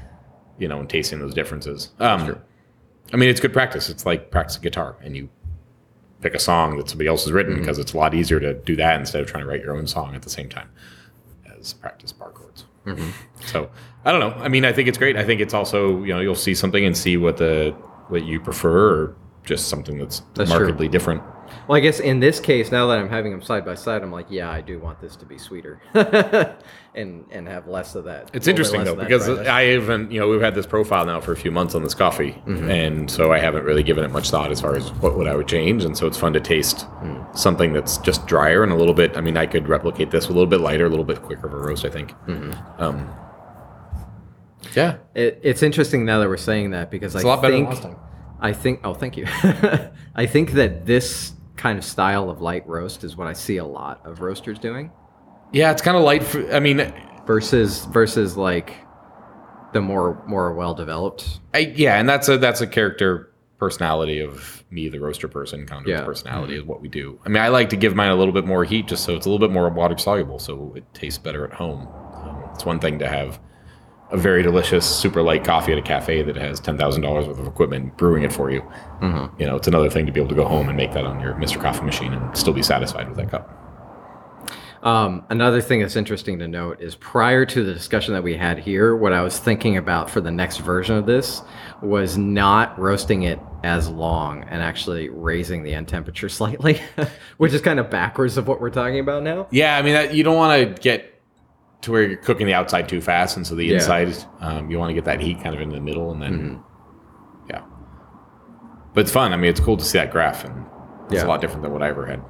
you 0.58 0.66
know, 0.66 0.80
and 0.80 0.88
tasting 0.88 1.18
those 1.18 1.34
differences. 1.34 1.90
Um, 2.00 2.40
I 3.12 3.16
mean, 3.16 3.28
it's 3.28 3.40
good 3.40 3.52
practice. 3.52 3.90
It's 3.90 4.06
like 4.06 4.30
practicing 4.30 4.62
guitar, 4.62 4.96
and 5.02 5.16
you 5.16 5.28
pick 6.20 6.34
a 6.34 6.38
song 6.38 6.76
that 6.76 6.88
somebody 6.88 7.08
else 7.08 7.24
has 7.24 7.32
written 7.32 7.54
mm-hmm. 7.54 7.62
because 7.62 7.78
it's 7.78 7.92
a 7.92 7.96
lot 7.96 8.14
easier 8.14 8.40
to 8.40 8.54
do 8.54 8.76
that 8.76 8.98
instead 8.98 9.22
of 9.22 9.28
trying 9.28 9.44
to 9.44 9.48
write 9.48 9.62
your 9.62 9.76
own 9.76 9.86
song 9.86 10.14
at 10.14 10.22
the 10.22 10.30
same 10.30 10.48
time 10.48 10.68
as 11.58 11.72
practice 11.74 12.12
bar 12.12 12.30
chords. 12.84 13.02
So 13.46 13.70
I 14.04 14.12
don't 14.12 14.20
know. 14.20 14.42
I 14.42 14.48
mean, 14.48 14.64
I 14.64 14.72
think 14.72 14.88
it's 14.88 14.98
great. 14.98 15.16
I 15.16 15.24
think 15.24 15.40
it's 15.40 15.54
also 15.54 16.02
you 16.02 16.12
know 16.12 16.20
you'll 16.20 16.34
see 16.34 16.54
something 16.54 16.84
and 16.84 16.96
see 16.96 17.16
what 17.16 17.36
the 17.36 17.74
what 18.08 18.24
you 18.24 18.40
prefer 18.40 19.02
or 19.04 19.16
just 19.44 19.68
something 19.68 19.98
that's, 19.98 20.20
That's 20.34 20.50
true. 20.50 20.58
markedly 20.60 20.88
different. 20.88 21.22
Well, 21.66 21.76
I 21.76 21.80
guess 21.80 22.00
in 22.00 22.20
this 22.20 22.40
case, 22.40 22.70
now 22.70 22.86
that 22.88 22.98
I'm 22.98 23.08
having 23.08 23.32
them 23.32 23.42
side 23.42 23.64
by 23.64 23.74
side, 23.74 24.02
I'm 24.02 24.12
like, 24.12 24.26
yeah, 24.28 24.50
I 24.50 24.60
do 24.60 24.78
want 24.78 25.00
this 25.00 25.16
to 25.16 25.26
be 25.26 25.38
sweeter, 25.38 25.80
and 26.94 27.24
and 27.30 27.48
have 27.48 27.66
less 27.66 27.94
of 27.94 28.04
that. 28.04 28.30
It's 28.32 28.46
a 28.46 28.52
little 28.52 28.72
bit 28.72 28.80
interesting 28.80 28.84
though 28.84 28.96
because. 28.96 29.28
I 29.28 29.62
haven't 29.62 30.12
you 30.12 30.20
know 30.20 30.28
we've 30.28 30.40
had 30.40 30.54
this 30.54 30.66
profile 30.66 31.04
now 31.06 31.20
for 31.20 31.32
a 31.32 31.36
few 31.36 31.50
months 31.50 31.74
on 31.74 31.82
this 31.82 31.94
coffee, 31.94 32.32
mm-hmm. 32.32 32.70
and 32.70 33.10
so 33.10 33.32
I 33.32 33.38
haven't 33.38 33.64
really 33.64 33.82
given 33.82 34.04
it 34.04 34.10
much 34.10 34.30
thought 34.30 34.50
as 34.50 34.60
far 34.60 34.76
as 34.76 34.92
what 34.94 35.16
would 35.16 35.26
I 35.26 35.34
would 35.34 35.48
change, 35.48 35.84
and 35.84 35.96
so 35.96 36.06
it's 36.06 36.18
fun 36.18 36.32
to 36.34 36.40
taste 36.40 36.86
mm. 37.02 37.36
something 37.36 37.72
that's 37.72 37.98
just 37.98 38.26
drier 38.26 38.62
and 38.62 38.72
a 38.72 38.76
little 38.76 38.94
bit. 38.94 39.16
I 39.16 39.20
mean, 39.20 39.36
I 39.36 39.46
could 39.46 39.68
replicate 39.68 40.10
this 40.10 40.26
a 40.26 40.28
little 40.28 40.46
bit 40.46 40.60
lighter, 40.60 40.86
a 40.86 40.90
little 40.90 41.04
bit 41.04 41.22
quicker 41.22 41.46
of 41.46 41.52
a 41.52 41.56
roast. 41.56 41.84
I 41.84 41.90
think. 41.90 42.12
Mm-hmm. 42.26 42.82
Um, 42.82 43.08
yeah, 44.74 44.98
It, 45.14 45.40
it's 45.42 45.62
interesting 45.62 46.04
now 46.04 46.20
that 46.20 46.28
we're 46.28 46.36
saying 46.36 46.70
that 46.70 46.90
because 46.90 47.14
it's 47.14 47.24
I 47.24 47.28
a 47.28 47.30
lot 47.30 47.42
better 47.42 47.54
think 47.54 47.68
than 47.68 47.74
last 47.74 47.82
time. 47.82 47.96
I 48.40 48.52
think. 48.52 48.80
Oh, 48.84 48.94
thank 48.94 49.16
you. 49.16 49.26
I 50.14 50.26
think 50.26 50.52
that 50.52 50.86
this 50.86 51.32
kind 51.60 51.78
of 51.78 51.84
style 51.84 52.30
of 52.30 52.40
light 52.40 52.66
roast 52.66 53.04
is 53.04 53.16
what 53.18 53.26
I 53.26 53.34
see 53.34 53.58
a 53.58 53.64
lot 53.64 54.00
of 54.06 54.20
roasters 54.22 54.58
doing 54.58 54.90
Yeah, 55.52 55.70
it's 55.70 55.82
kind 55.82 55.94
of 55.96 56.02
light. 56.02 56.22
For, 56.24 56.50
I 56.54 56.58
mean, 56.60 56.90
versus 57.26 57.84
versus 57.86 58.36
like 58.36 58.74
the 59.74 59.80
more 59.82 60.22
more 60.26 60.54
well 60.54 60.74
developed. 60.74 61.40
I, 61.52 61.58
yeah, 61.76 61.98
and 62.00 62.08
that's 62.08 62.28
a 62.28 62.38
that's 62.38 62.60
a 62.62 62.66
character 62.66 63.26
personality 63.58 64.20
of 64.20 64.64
me, 64.70 64.88
the 64.88 64.98
roaster 64.98 65.28
person. 65.28 65.66
Kind 65.66 65.82
of 65.82 65.88
Yeah. 65.88 66.02
personality 66.04 66.56
is 66.56 66.64
what 66.64 66.80
we 66.80 66.88
do. 66.88 67.18
I 67.26 67.28
mean, 67.28 67.42
I 67.42 67.48
like 67.48 67.68
to 67.70 67.76
give 67.76 67.94
mine 67.94 68.10
a 68.10 68.16
little 68.16 68.32
bit 68.32 68.46
more 68.46 68.64
heat, 68.64 68.88
just 68.88 69.04
so 69.04 69.14
it's 69.16 69.26
a 69.26 69.28
little 69.30 69.46
bit 69.46 69.52
more 69.52 69.68
water 69.68 69.98
soluble, 69.98 70.38
so 70.38 70.72
it 70.76 70.84
tastes 70.94 71.18
better 71.18 71.44
at 71.44 71.52
home. 71.52 71.86
Um, 72.14 72.42
it's 72.54 72.64
one 72.64 72.78
thing 72.80 72.98
to 73.00 73.06
have 73.08 73.38
a 74.10 74.16
very 74.16 74.42
delicious, 74.42 74.84
super 74.84 75.22
light 75.22 75.44
coffee 75.44 75.72
at 75.72 75.78
a 75.78 75.82
cafe 75.82 76.22
that 76.22 76.36
has 76.36 76.60
ten 76.60 76.76
thousand 76.76 77.02
dollars 77.02 77.26
worth 77.26 77.38
of 77.38 77.46
equipment 77.46 77.96
brewing 77.96 78.22
it 78.22 78.32
for 78.32 78.50
you. 78.50 78.62
You 79.38 79.46
know, 79.46 79.56
it's 79.56 79.68
another 79.68 79.88
thing 79.90 80.06
to 80.06 80.12
be 80.12 80.20
able 80.20 80.30
to 80.30 80.34
go 80.34 80.46
home 80.46 80.68
and 80.68 80.76
make 80.76 80.92
that 80.92 81.04
on 81.04 81.20
your 81.20 81.34
Mr. 81.34 81.60
Coffee 81.60 81.84
machine 81.84 82.12
and 82.12 82.36
still 82.36 82.52
be 82.52 82.62
satisfied 82.62 83.08
with 83.08 83.16
that 83.16 83.30
cup. 83.30 83.56
Um, 84.82 85.26
another 85.28 85.60
thing 85.60 85.80
that's 85.80 85.96
interesting 85.96 86.38
to 86.38 86.48
note 86.48 86.80
is 86.80 86.94
prior 86.94 87.44
to 87.44 87.64
the 87.64 87.74
discussion 87.74 88.14
that 88.14 88.22
we 88.22 88.34
had 88.34 88.58
here, 88.58 88.96
what 88.96 89.12
I 89.12 89.20
was 89.20 89.38
thinking 89.38 89.76
about 89.76 90.10
for 90.10 90.22
the 90.22 90.30
next 90.30 90.58
version 90.58 90.96
of 90.96 91.04
this 91.04 91.42
was 91.82 92.16
not 92.16 92.78
roasting 92.78 93.24
it 93.24 93.38
as 93.62 93.88
long 93.90 94.42
and 94.44 94.62
actually 94.62 95.10
raising 95.10 95.62
the 95.62 95.74
end 95.74 95.88
temperature 95.88 96.28
slightly, 96.30 96.80
which 97.36 97.52
is 97.52 97.60
kind 97.60 97.78
of 97.78 97.90
backwards 97.90 98.38
of 98.38 98.48
what 98.48 98.60
we're 98.60 98.70
talking 98.70 99.00
about 99.00 99.22
now. 99.22 99.46
Yeah, 99.50 99.76
I 99.76 99.82
mean, 99.82 99.92
that, 99.92 100.14
you 100.14 100.22
don't 100.22 100.36
want 100.36 100.76
to 100.76 100.82
get 100.82 101.19
to 101.82 101.92
where 101.92 102.02
you're 102.02 102.16
cooking 102.18 102.46
the 102.46 102.54
outside 102.54 102.88
too 102.88 103.00
fast, 103.00 103.36
and 103.36 103.46
so 103.46 103.54
the 103.54 103.64
Yeah. 103.64 103.74
inside, 103.76 104.14
um, 104.40 104.70
you 104.70 104.78
want 104.78 104.90
to 104.90 104.94
get 104.94 105.04
that 105.06 105.20
heat 105.20 105.42
kind 105.42 105.54
of 105.54 105.60
in 105.60 105.70
the 105.70 105.80
middle, 105.80 106.12
and 106.12 106.20
then, 106.22 106.32
Mm-hmm. 106.32 107.50
yeah. 107.50 107.62
But 108.94 109.02
it's 109.02 109.12
fun. 109.12 109.32
I 109.32 109.36
mean, 109.36 109.50
it's 109.50 109.60
cool 109.60 109.76
to 109.76 109.84
see 109.84 109.98
that 109.98 110.10
graph, 110.10 110.44
and 110.44 110.66
it's 111.06 111.14
Yeah. 111.14 111.26
a 111.26 111.28
lot 111.28 111.40
different 111.40 111.62
than 111.62 111.72
what 111.72 111.82
I 111.82 111.88
ever 111.88 112.04
had. 112.06 112.20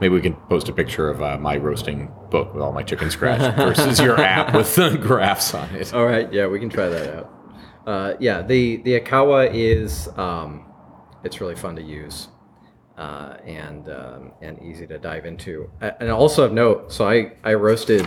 Maybe 0.00 0.14
we 0.14 0.20
can 0.20 0.34
post 0.50 0.68
a 0.68 0.72
picture 0.74 1.08
of 1.08 1.22
uh, 1.22 1.38
my 1.38 1.56
roasting 1.56 2.10
book 2.30 2.52
with 2.52 2.62
all 2.62 2.72
my 2.72 2.82
chicken 2.82 3.10
scratch 3.10 3.40
versus 3.56 3.98
your 3.98 4.20
app 4.20 4.54
with 4.54 4.74
the 4.74 4.90
graphs 5.00 5.54
on 5.54 5.70
it. 5.74 5.94
All 5.94 6.04
right, 6.04 6.30
yeah, 6.30 6.46
we 6.46 6.60
can 6.60 6.68
try 6.68 6.88
that 6.88 7.16
out. 7.16 7.32
Uh, 7.86 8.14
yeah, 8.20 8.42
the 8.42 8.76
the 8.78 9.00
Ikawa 9.00 9.48
is 9.54 10.08
um, 10.18 10.66
it's 11.24 11.40
really 11.40 11.54
fun 11.54 11.76
to 11.76 11.82
use. 11.82 12.28
Uh, 12.96 13.36
and 13.44 13.88
um, 13.88 14.32
and 14.42 14.60
easy 14.62 14.86
to 14.86 14.98
dive 14.98 15.26
into. 15.26 15.70
And 15.80 16.10
also 16.10 16.44
of 16.44 16.52
note, 16.52 16.92
so 16.92 17.08
I 17.08 17.32
I 17.44 17.54
roasted 17.54 18.06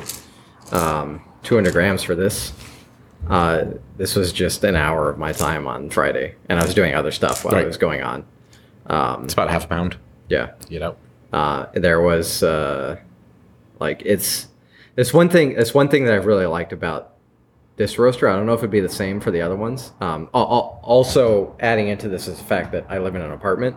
um, 0.71 1.21
200 1.43 1.73
grams 1.73 2.04
for 2.04 2.15
this. 2.15 2.54
Uh, 3.30 3.65
this 3.97 4.15
was 4.15 4.32
just 4.32 4.63
an 4.63 4.75
hour 4.75 5.10
of 5.10 5.17
my 5.17 5.32
time 5.34 5.67
on 5.67 5.89
Friday, 5.89 6.36
and 6.47 6.60
I 6.60 6.63
was 6.63 6.73
doing 6.73 6.95
other 6.95 7.12
stuff 7.12 7.43
while 7.43 7.54
Right. 7.54 7.63
it 7.63 7.67
was 7.67 7.78
going 7.78 8.02
on. 8.02 8.25
Um, 8.88 9.25
It's 9.25 9.34
about 9.34 9.49
half 9.49 9.65
a 9.65 9.67
pound. 9.67 9.97
yeah, 10.30 10.52
you 10.69 10.80
know. 10.80 10.95
uh, 11.34 11.65
there 11.73 12.02
was 12.02 12.41
uh, 12.43 12.97
like 13.80 14.02
it's 14.06 14.47
it's 14.97 15.13
one 15.13 15.30
thing 15.30 15.52
it's 15.58 15.73
one 15.73 15.89
thing 15.89 16.06
that 16.06 16.15
I've 16.15 16.25
really 16.25 16.45
liked 16.45 16.73
about 16.73 17.12
this 17.75 17.99
roaster. 17.99 18.28
I 18.28 18.36
don't 18.36 18.45
know 18.45 18.54
if 18.54 18.60
it'd 18.60 18.71
be 18.71 18.80
the 18.82 18.89
same 18.89 19.19
for 19.19 19.32
the 19.32 19.41
other 19.41 19.56
ones. 19.56 19.91
Um, 20.02 20.30
al- 20.34 20.41
al- 20.41 20.80
also 20.84 21.56
adding 21.60 21.88
into 21.89 22.10
this 22.10 22.28
is 22.28 22.38
the 22.38 22.43
fact 22.43 22.71
that 22.71 22.86
I 22.89 22.97
live 22.99 23.15
in 23.15 23.21
an 23.21 23.32
apartment, 23.32 23.75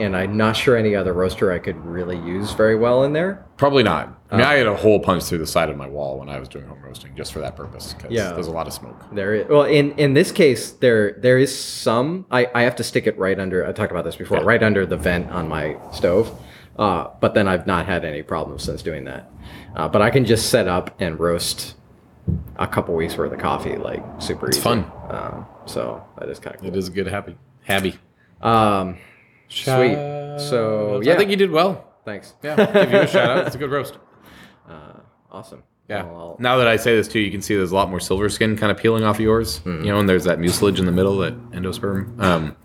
and 0.00 0.16
I'm 0.16 0.36
not 0.36 0.56
sure 0.56 0.76
any 0.76 0.94
other 0.96 1.12
roaster 1.12 1.52
I 1.52 1.58
could 1.58 1.76
really 1.84 2.16
use 2.18 2.52
very 2.52 2.76
well 2.76 3.04
in 3.04 3.12
there. 3.12 3.44
Probably 3.56 3.82
not. 3.82 4.18
I 4.30 4.36
mean, 4.36 4.46
I 4.46 4.54
had 4.54 4.66
a 4.66 4.74
hole 4.76 4.98
punched 4.98 5.26
through 5.28 5.38
the 5.38 5.46
side 5.46 5.68
of 5.68 5.76
my 5.76 5.86
wall 5.88 6.18
when 6.18 6.28
I 6.28 6.38
was 6.38 6.48
doing 6.48 6.66
home 6.66 6.80
roasting 6.82 7.14
just 7.14 7.32
for 7.32 7.40
that 7.40 7.54
purpose. 7.56 7.94
'cause 7.98 8.10
Yeah. 8.10 8.32
There's 8.32 8.46
a 8.46 8.50
lot 8.52 8.66
of 8.66 8.72
smoke. 8.72 8.96
There, 9.12 9.34
is, 9.34 9.48
well, 9.48 9.64
in 9.64 9.92
in 9.92 10.14
this 10.14 10.32
case, 10.32 10.72
there 10.72 11.12
there 11.20 11.38
is 11.38 11.56
some. 11.56 12.24
I 12.30 12.48
I 12.54 12.62
have 12.62 12.76
to 12.76 12.84
stick 12.84 13.06
it 13.06 13.18
right 13.18 13.38
under. 13.38 13.66
I 13.66 13.72
talked 13.72 13.90
about 13.92 14.04
this 14.04 14.16
before, 14.16 14.38
Yeah. 14.38 14.44
right 14.46 14.62
under 14.62 14.86
the 14.86 14.96
vent 14.96 15.30
on 15.30 15.48
my 15.48 15.76
stove. 15.92 16.30
Uh, 16.78 17.08
but 17.20 17.34
then 17.34 17.46
I've 17.46 17.66
not 17.66 17.84
had 17.84 18.02
any 18.04 18.22
problems 18.22 18.62
since 18.62 18.82
doing 18.82 19.04
that. 19.04 19.30
Uh, 19.76 19.88
but 19.88 20.00
I 20.00 20.08
can 20.08 20.24
just 20.24 20.48
set 20.48 20.66
up 20.68 20.90
and 20.98 21.20
roast 21.20 21.74
a 22.58 22.66
couple 22.66 22.94
weeks 22.94 23.18
worth 23.18 23.32
of 23.32 23.38
coffee, 23.38 23.76
like 23.76 24.02
super 24.20 24.46
It's 24.48 24.56
easy. 24.56 24.64
fun. 24.64 24.90
Um, 25.10 25.46
so 25.66 26.02
that 26.18 26.30
is 26.30 26.38
kind 26.38 26.56
of 26.56 26.64
It 26.64 26.70
cool. 26.70 26.78
is 26.78 26.88
a 26.88 26.90
good 26.92 27.08
happy. 27.08 27.36
Happy. 27.64 27.98
Um, 28.40 28.96
sweet. 29.52 30.40
So 30.48 31.00
yeah, 31.02 31.14
I 31.14 31.16
think 31.16 31.30
you 31.30 31.36
did 31.36 31.50
well. 31.50 31.84
thanks. 32.04 32.34
Yeah. 32.42 32.56
Give 32.56 32.92
you 32.92 32.98
a 33.00 33.06
shout 33.06 33.30
out. 33.30 33.46
It's 33.46 33.54
a 33.54 33.58
good 33.58 33.70
roast. 33.70 33.98
Uh, 34.68 34.94
awesome. 35.30 35.62
Yeah. 35.88 36.04
Well, 36.04 36.36
Now 36.38 36.56
that 36.56 36.66
I 36.68 36.76
say 36.76 36.94
this 36.96 37.06
too, 37.08 37.20
you 37.20 37.30
can 37.30 37.42
see 37.42 37.54
there's 37.56 37.70
a 37.72 37.74
lot 37.74 37.90
more 37.90 38.00
silver 38.00 38.28
skin 38.28 38.56
kind 38.56 38.70
of 38.72 38.78
peeling 38.78 39.04
off 39.04 39.16
of 39.16 39.20
yours. 39.20 39.60
Mm-hmm. 39.60 39.84
You 39.84 39.92
know, 39.92 39.98
and 40.00 40.08
there's 40.08 40.24
that 40.24 40.38
mucilage 40.38 40.78
in 40.78 40.86
the 40.86 40.92
middle, 40.92 41.18
that 41.18 41.34
endosperm. 41.50 42.18
Um, 42.20 42.56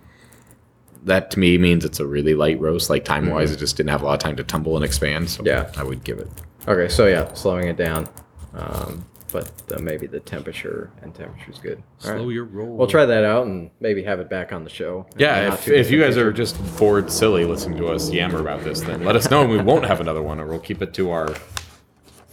that 1.03 1.31
to 1.31 1.39
me 1.39 1.57
means 1.57 1.83
it's 1.85 1.99
a 1.99 2.05
really 2.07 2.33
light 2.35 2.59
roast. 2.59 2.89
Like 2.89 3.03
time 3.05 3.29
wise, 3.29 3.51
it 3.51 3.57
just 3.57 3.75
didn't 3.77 3.89
have 3.89 4.01
a 4.01 4.05
lot 4.05 4.13
of 4.13 4.19
time 4.19 4.35
to 4.37 4.43
tumble 4.43 4.75
and 4.75 4.85
expand. 4.85 5.29
So 5.29 5.43
Mm-hmm. 5.43 5.47
Yeah. 5.75 5.81
I 5.81 5.83
would 5.83 6.03
give 6.03 6.19
it. 6.19 6.27
Okay, 6.67 6.87
so 6.91 7.07
yeah, 7.07 7.31
slowing 7.33 7.67
it 7.67 7.77
down. 7.77 8.07
Um, 8.53 9.05
but 9.31 9.51
uh, 9.75 9.79
maybe 9.79 10.07
the 10.07 10.19
temperature 10.19 10.91
and 11.01 11.13
temperature's 11.13 11.59
good. 11.59 11.83
All 12.05 12.13
right. 12.13 12.27
your 12.27 12.45
roll. 12.45 12.75
We'll 12.77 12.87
try 12.87 13.05
that 13.05 13.23
out 13.23 13.45
and 13.47 13.69
maybe 13.79 14.03
have 14.03 14.19
it 14.19 14.29
back 14.29 14.53
on 14.53 14.63
the 14.63 14.69
show. 14.69 15.05
Yeah, 15.17 15.53
if, 15.53 15.67
if 15.67 15.91
you 15.91 16.01
guys 16.01 16.17
are 16.17 16.31
just 16.31 16.55
bored 16.77 17.11
silly 17.11 17.45
listening 17.45 17.77
to 17.79 17.87
us 17.87 18.09
yammer 18.09 18.39
about 18.39 18.63
this, 18.63 18.81
then 18.81 19.03
let 19.03 19.15
us 19.15 19.29
know 19.29 19.41
and 19.41 19.51
we 19.51 19.57
won't 19.57 19.85
have 19.85 19.99
another 19.99 20.21
one, 20.21 20.39
or 20.39 20.47
we'll 20.47 20.59
keep 20.59 20.81
it 20.81 20.93
to 20.95 21.11
our. 21.11 21.35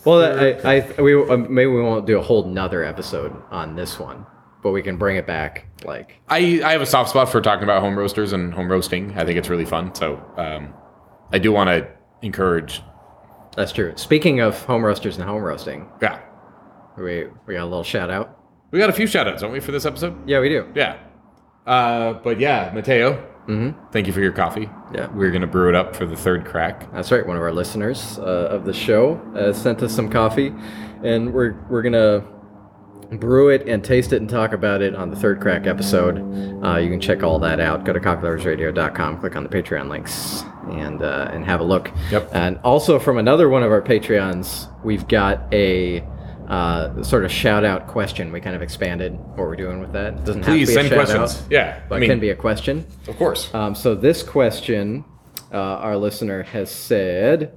well, 0.04 0.22
I, 0.22 0.80
I 0.96 1.00
we 1.02 1.14
um, 1.14 1.52
maybe 1.52 1.70
we 1.70 1.82
won't 1.82 2.06
do 2.06 2.18
a 2.18 2.22
whole 2.22 2.44
nother 2.44 2.84
episode 2.84 3.34
on 3.50 3.74
this 3.76 3.98
one, 3.98 4.26
but 4.62 4.70
we 4.70 4.82
can 4.82 4.96
bring 4.96 5.16
it 5.16 5.26
back. 5.26 5.66
Like, 5.84 6.20
I, 6.28 6.62
I 6.64 6.72
have 6.72 6.80
a 6.80 6.86
soft 6.86 7.10
spot 7.10 7.28
for 7.30 7.40
talking 7.40 7.64
about 7.64 7.80
home 7.82 7.98
roasters 7.98 8.32
and 8.32 8.54
home 8.54 8.70
roasting. 8.70 9.12
I 9.18 9.24
think 9.24 9.38
it's 9.38 9.48
really 9.48 9.66
fun. 9.66 9.94
So 9.94 10.22
um, 10.36 10.72
I 11.32 11.38
do 11.38 11.52
want 11.52 11.68
to 11.68 11.88
encourage. 12.22 12.82
that's 13.56 13.72
true. 13.72 13.92
Speaking 13.96 14.40
of 14.40 14.62
home 14.64 14.84
roasters 14.84 15.16
and 15.16 15.24
home 15.28 15.42
roasting, 15.42 15.88
Yeah, 16.00 16.20
we 16.96 17.26
we 17.46 17.54
got 17.54 17.62
a 17.62 17.64
little 17.64 17.82
shout 17.84 18.10
out. 18.10 18.38
we 18.70 18.78
got 18.78 18.90
a 18.90 18.92
few 18.92 19.06
shout 19.06 19.26
outs, 19.28 19.42
don't 19.42 19.52
we, 19.52 19.60
for 19.60 19.72
this 19.72 19.84
episode? 19.86 20.28
Yeah, 20.28 20.40
we 20.40 20.48
do. 20.48 20.66
Yeah. 20.74 20.98
Uh, 21.66 22.14
but 22.14 22.38
yeah, 22.40 22.70
Mateo, 22.74 23.30
Mm-hmm. 23.48 23.90
thank 23.92 24.06
you 24.06 24.12
for 24.14 24.20
your 24.22 24.32
coffee. 24.32 24.70
Yeah. 24.94 25.08
We're 25.12 25.30
going 25.30 25.42
to 25.42 25.46
brew 25.46 25.68
it 25.68 25.74
up 25.74 25.94
for 25.94 26.06
the 26.06 26.16
third 26.16 26.46
crack. 26.46 26.90
That's 26.94 27.12
right. 27.12 27.26
One 27.26 27.36
of 27.36 27.42
our 27.42 27.52
listeners 27.52 28.18
uh, 28.18 28.22
of 28.50 28.64
the 28.64 28.72
show 28.72 29.16
uh, 29.36 29.52
sent 29.52 29.82
us 29.82 29.94
some 29.94 30.08
coffee, 30.08 30.50
and 31.02 31.30
we're 31.32 31.52
we're 31.68 31.82
gonna 31.82 32.24
brew 33.18 33.50
it 33.50 33.68
and 33.68 33.84
taste 33.84 34.14
it 34.14 34.20
and 34.22 34.30
talk 34.30 34.52
about 34.54 34.80
it 34.80 34.94
on 34.94 35.10
the 35.10 35.16
third 35.16 35.40
crack 35.40 35.66
episode. 35.66 36.18
Uh, 36.64 36.76
you 36.78 36.88
can 36.88 37.00
check 37.00 37.22
all 37.22 37.38
that 37.38 37.60
out. 37.60 37.84
Go 37.84 37.92
to 37.92 38.00
coffeeloversradio.com, 38.00 39.20
click 39.20 39.36
on 39.36 39.42
the 39.42 39.48
Patreon 39.50 39.88
links, 39.90 40.42
and 40.70 41.02
uh, 41.02 41.28
and 41.30 41.44
have 41.44 41.60
a 41.60 41.64
look. 41.64 41.90
Yep. 42.10 42.30
And 42.32 42.58
also 42.64 42.98
from 42.98 43.18
another 43.18 43.50
one 43.50 43.62
of 43.62 43.70
our 43.70 43.82
Patreons, 43.82 44.68
we've 44.84 45.06
got 45.06 45.52
a. 45.52 46.02
Uh, 46.48 47.02
sort 47.02 47.24
of 47.24 47.32
shout 47.32 47.64
out 47.64 47.86
question. 47.86 48.30
We 48.32 48.40
kind 48.40 48.54
of 48.56 48.62
expanded 48.62 49.12
what 49.18 49.38
we're 49.38 49.56
doing 49.56 49.80
with 49.80 49.92
that. 49.92 50.14
It 50.14 50.24
doesn't 50.24 50.42
Please 50.42 50.68
have 50.74 50.84
to 50.84 50.88
send 50.88 50.90
be 50.90 50.96
a 50.96 50.98
shout 51.06 51.16
questions. 51.16 51.42
out, 51.46 51.50
Yeah. 51.52 51.80
but 51.88 52.02
I 52.02 52.04
it 52.04 52.08
can 52.08 52.20
be 52.20 52.30
a 52.30 52.36
question. 52.36 52.86
of 53.08 53.16
course. 53.16 53.52
Um, 53.54 53.74
so 53.74 53.94
this 53.94 54.22
question, 54.22 55.04
uh, 55.52 55.56
our 55.56 55.96
listener 55.96 56.42
has 56.42 56.70
said, 56.70 57.56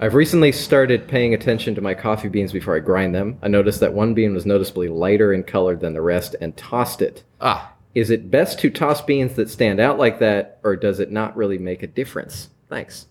I've 0.00 0.14
recently 0.14 0.52
started 0.52 1.08
paying 1.08 1.34
attention 1.34 1.74
to 1.76 1.80
my 1.80 1.94
coffee 1.94 2.28
beans 2.28 2.52
before 2.52 2.76
I 2.76 2.80
grind 2.80 3.14
them. 3.14 3.38
I 3.42 3.48
noticed 3.48 3.80
that 3.80 3.94
one 3.94 4.12
bean 4.12 4.34
was 4.34 4.44
noticeably 4.44 4.88
lighter 4.88 5.32
in 5.32 5.42
color 5.42 5.76
than 5.76 5.94
the 5.94 6.02
rest 6.02 6.34
and 6.40 6.54
tossed 6.56 7.00
it. 7.02 7.22
ah, 7.40 7.72
Is 7.94 8.10
it 8.10 8.30
best 8.30 8.58
to 8.60 8.70
toss 8.70 9.00
beans 9.00 9.34
that 9.36 9.48
stand 9.48 9.80
out 9.80 9.98
like 9.98 10.18
that, 10.18 10.58
or 10.64 10.76
does 10.76 11.00
it 11.00 11.10
not 11.10 11.34
really 11.36 11.56
make 11.58 11.82
a 11.82 11.86
difference? 11.86 12.50
Thanks. 12.68 13.06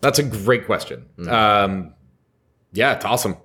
that's 0.00 0.18
a 0.18 0.22
great 0.22 0.66
question. 0.66 1.06
Um, 1.28 1.94
yeah, 2.72 2.94
toss 2.96 3.22
them. 3.22 3.36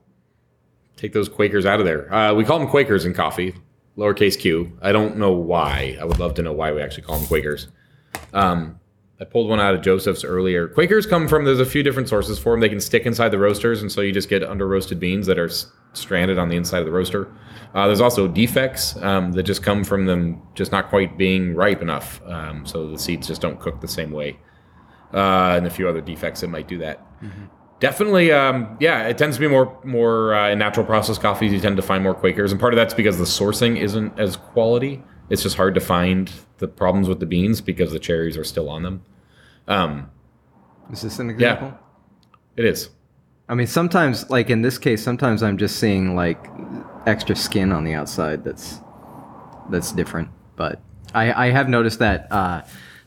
Take 0.97 1.13
those 1.13 1.27
Quakers 1.29 1.65
out 1.65 1.79
of 1.79 1.85
there. 1.85 2.13
Uh, 2.13 2.33
we 2.33 2.43
call 2.45 2.59
them 2.59 2.67
Quakers 2.69 3.05
in 3.05 3.13
coffee, 3.13 3.53
lowercase 3.97 4.39
q. 4.39 4.77
I 4.81 4.91
don't 4.91 5.17
know 5.17 5.31
why. 5.33 5.97
I 5.99 6.05
would 6.05 6.19
love 6.19 6.33
to 6.35 6.41
know 6.41 6.53
why 6.53 6.71
we 6.71 6.81
actually 6.81 7.03
call 7.03 7.17
them 7.17 7.27
Quakers. 7.27 7.67
Um, 8.33 8.79
I 9.19 9.23
pulled 9.23 9.49
one 9.49 9.59
out 9.61 9.73
of 9.73 9.81
Joseph's 9.81 10.23
earlier. 10.25 10.67
Quakers 10.67 11.05
come 11.05 11.27
from, 11.27 11.45
there's 11.45 11.59
a 11.61 11.65
few 11.65 11.83
different 11.83 12.09
sources 12.09 12.37
for 12.37 12.51
them. 12.53 12.59
They 12.59 12.67
can 12.69 12.81
stick 12.81 13.05
inside 13.05 13.29
the 13.29 13.39
roasters, 13.39 13.81
and 13.81 13.89
so 13.91 14.01
you 14.01 14.11
just 14.11 14.27
get 14.29 14.43
under 14.43 14.67
roasted 14.67 14.99
beans 14.99 15.25
that 15.27 15.39
are 15.39 15.45
s- 15.47 15.71
stranded 15.93 16.37
on 16.37 16.49
the 16.49 16.57
inside 16.57 16.79
of 16.79 16.85
the 16.85 16.91
roaster. 16.91 17.31
Uh, 17.73 17.87
there's 17.87 18.01
also 18.01 18.27
defects 18.27 18.95
um, 18.97 19.31
that 19.33 19.43
just 19.43 19.63
come 19.63 19.83
from 19.85 20.05
them 20.05 20.41
just 20.53 20.71
not 20.73 20.89
quite 20.89 21.17
being 21.17 21.55
ripe 21.55 21.81
enough. 21.81 22.21
Um, 22.25 22.65
so 22.65 22.89
the 22.89 22.99
seeds 22.99 23.27
just 23.27 23.41
don't 23.41 23.59
cook 23.59 23.79
the 23.79 23.87
same 23.87 24.11
way. 24.11 24.37
Uh, 25.13 25.53
and 25.55 25.65
a 25.65 25.69
few 25.69 25.87
other 25.87 26.01
defects 26.01 26.41
that 26.41 26.49
might 26.49 26.67
do 26.67 26.77
that. 26.79 27.05
Definitely, 27.79 28.31
um, 28.31 28.77
yeah. 28.79 29.07
It 29.07 29.17
tends 29.17 29.35
to 29.35 29.41
be 29.41 29.47
more 29.47 29.77
more 29.83 30.33
uh, 30.33 30.55
natural 30.55 30.85
process 30.85 31.17
coffees. 31.17 31.51
You 31.51 31.59
tend 31.59 31.75
to 31.75 31.83
find 31.83 32.03
more 32.03 32.13
Quakers, 32.13 32.51
and 32.51 32.59
part 32.59 32.73
of 32.73 32.77
that's 32.77 32.93
because 32.93 33.17
the 33.17 33.25
sourcing 33.25 33.77
isn't 33.77 34.17
as 34.17 34.37
quality. 34.37 35.03
It's 35.29 35.43
just 35.43 35.57
hard 35.57 35.75
to 35.75 35.81
find 35.81 36.31
the 36.59 36.67
problems 36.67 37.09
with 37.09 37.19
the 37.19 37.25
beans 37.25 37.59
because 37.59 37.91
the 37.91 37.99
cherries 37.99 38.37
are 38.37 38.43
still 38.43 38.69
on 38.69 38.83
them. 38.83 39.03
Um, 39.67 40.09
Is 40.91 41.01
this 41.01 41.19
an 41.19 41.29
example? 41.29 41.77
it 42.55 42.63
is. 42.65 42.89
I 43.49 43.55
mean, 43.55 43.67
sometimes, 43.67 44.29
like 44.29 44.49
in 44.49 44.61
this 44.61 44.77
case, 44.77 45.03
sometimes 45.03 45.43
I'm 45.43 45.57
just 45.57 45.77
seeing 45.77 46.15
like 46.15 46.47
extra 47.05 47.35
skin 47.35 47.71
on 47.71 47.83
the 47.83 47.93
outside 47.93 48.43
that's 48.43 48.79
that's 49.69 49.91
different. 49.91 50.29
But 50.55 50.81
I, 51.13 51.47
I 51.47 51.51
have 51.51 51.67
noticed 51.69 51.99
that, 51.99 52.31
uh, 52.31 52.61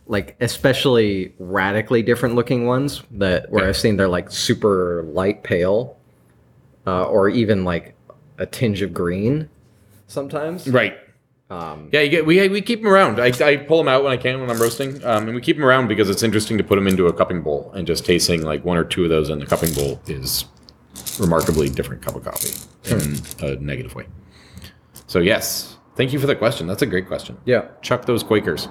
like 0.09 0.37
especially 0.41 1.33
radically 1.39 2.03
different 2.03 2.35
looking 2.35 2.67
ones 2.67 3.03
that 3.13 3.51
where. 3.51 3.69
I've 3.69 3.77
seen 3.77 3.97
they're 3.97 4.09
like 4.09 4.31
super 4.31 5.05
light 5.05 5.43
pale, 5.45 5.97
uh, 6.87 7.05
or 7.05 7.29
even 7.29 7.65
like 7.65 7.95
a 8.39 8.47
tinge 8.47 8.83
of 8.83 8.93
green. 8.95 9.49
Sometimes, 10.07 10.67
Right. 10.67 10.97
um, 11.51 11.91
Yeah, 11.93 12.01
you 12.01 12.09
get 12.09 12.25
we 12.27 12.49
we 12.49 12.63
keep 12.63 12.83
them 12.83 12.91
around. 12.91 13.21
I, 13.21 13.33
I 13.45 13.57
pull 13.59 13.77
them 13.79 13.89
out 13.89 14.03
when 14.03 14.13
I 14.13 14.17
can 14.17 14.41
when 14.41 14.51
I'm 14.51 14.59
roasting, 14.61 15.05
um, 15.05 15.27
and 15.27 15.35
we 15.35 15.41
keep 15.43 15.57
them 15.57 15.65
around 15.67 15.89
because 15.89 16.09
it's 16.09 16.23
interesting 16.23 16.57
to 16.59 16.65
put 16.65 16.77
them 16.77 16.87
into 16.87 17.07
a 17.07 17.13
cupping 17.13 17.43
bowl 17.43 17.71
and 17.75 17.87
just 17.87 18.07
tasting 18.07 18.43
like 18.43 18.65
one 18.65 18.79
or 18.79 18.85
two 18.85 19.05
of 19.05 19.11
those 19.11 19.29
in 19.29 19.39
the 19.39 19.47
cupping 19.47 19.73
bowl 19.75 20.01
is 20.07 20.47
remarkably 21.21 21.69
different 21.69 22.01
cup 22.03 22.15
of 22.17 22.25
coffee 22.25 22.55
in 22.91 23.17
a 23.47 23.57
negative 23.57 23.95
way. 23.95 24.07
So 25.07 25.19
yes, 25.19 25.77
thank 25.97 26.13
you 26.15 26.19
for 26.19 26.27
the 26.27 26.35
question. 26.37 26.67
That's 26.67 26.83
a 26.83 26.87
great 26.87 27.07
question. 27.07 27.37
yeah. 27.45 27.67
Chuck 27.83 28.07
those 28.07 28.23
Quakers. 28.23 28.69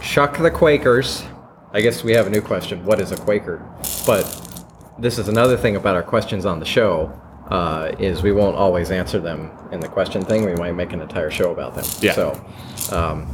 Chuck 0.00 0.38
the 0.38 0.50
Quakers. 0.50 1.24
I 1.72 1.80
guess 1.80 2.02
we 2.02 2.12
have 2.12 2.26
a 2.26 2.30
new 2.30 2.40
question. 2.40 2.84
What 2.84 3.00
is 3.00 3.12
a 3.12 3.16
Quaker? 3.16 3.64
But 4.06 4.24
this 4.98 5.18
is 5.18 5.28
another 5.28 5.56
thing 5.56 5.76
about 5.76 5.96
our 5.96 6.02
questions 6.02 6.46
on 6.46 6.58
the 6.58 6.66
show. 6.66 7.16
Uh, 7.48 7.92
is 7.98 8.22
we 8.22 8.30
won't 8.30 8.54
always 8.54 8.92
answer 8.92 9.18
them 9.18 9.50
in 9.72 9.80
the 9.80 9.88
question 9.88 10.24
thing. 10.24 10.44
We 10.44 10.54
might 10.54 10.72
make 10.72 10.92
an 10.92 11.00
entire 11.00 11.32
show 11.32 11.50
about 11.50 11.74
them. 11.74 11.84
Yeah. 12.00 12.12
So, 12.12 12.44
um, 12.92 13.26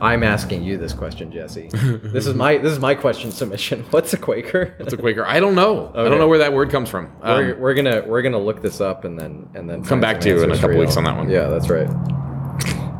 I'm 0.00 0.24
asking 0.24 0.64
you 0.64 0.76
this 0.76 0.92
question, 0.92 1.30
Jesse. 1.30 1.68
this 1.72 2.26
is 2.26 2.34
my 2.34 2.56
this 2.56 2.72
is 2.72 2.80
my 2.80 2.96
question 2.96 3.30
submission. 3.30 3.82
What's 3.90 4.12
a 4.12 4.16
Quaker? 4.16 4.74
It's 4.80 4.92
a 4.92 4.96
Quaker. 4.96 5.24
I 5.24 5.38
don't 5.38 5.54
know. 5.54 5.92
I 5.94 6.08
don't 6.08 6.18
know 6.18 6.26
where 6.26 6.38
that 6.38 6.52
word 6.52 6.70
comes 6.70 6.88
from. 6.88 7.12
Um, 7.22 7.38
we're, 7.38 7.56
we're 7.58 7.74
gonna 7.74 8.02
we're 8.06 8.22
gonna 8.22 8.38
look 8.40 8.60
this 8.60 8.80
up 8.80 9.04
and 9.04 9.16
then 9.16 9.48
and 9.54 9.70
then 9.70 9.84
Come 9.84 10.00
back 10.00 10.20
to 10.22 10.28
you 10.28 10.42
in 10.42 10.50
a 10.50 10.58
couple 10.58 10.78
weeks 10.78 10.96
on 10.96 11.04
that 11.04 11.16
one. 11.16 11.30
Yeah, 11.30 11.46
that's 11.46 11.68
right. 11.68 11.88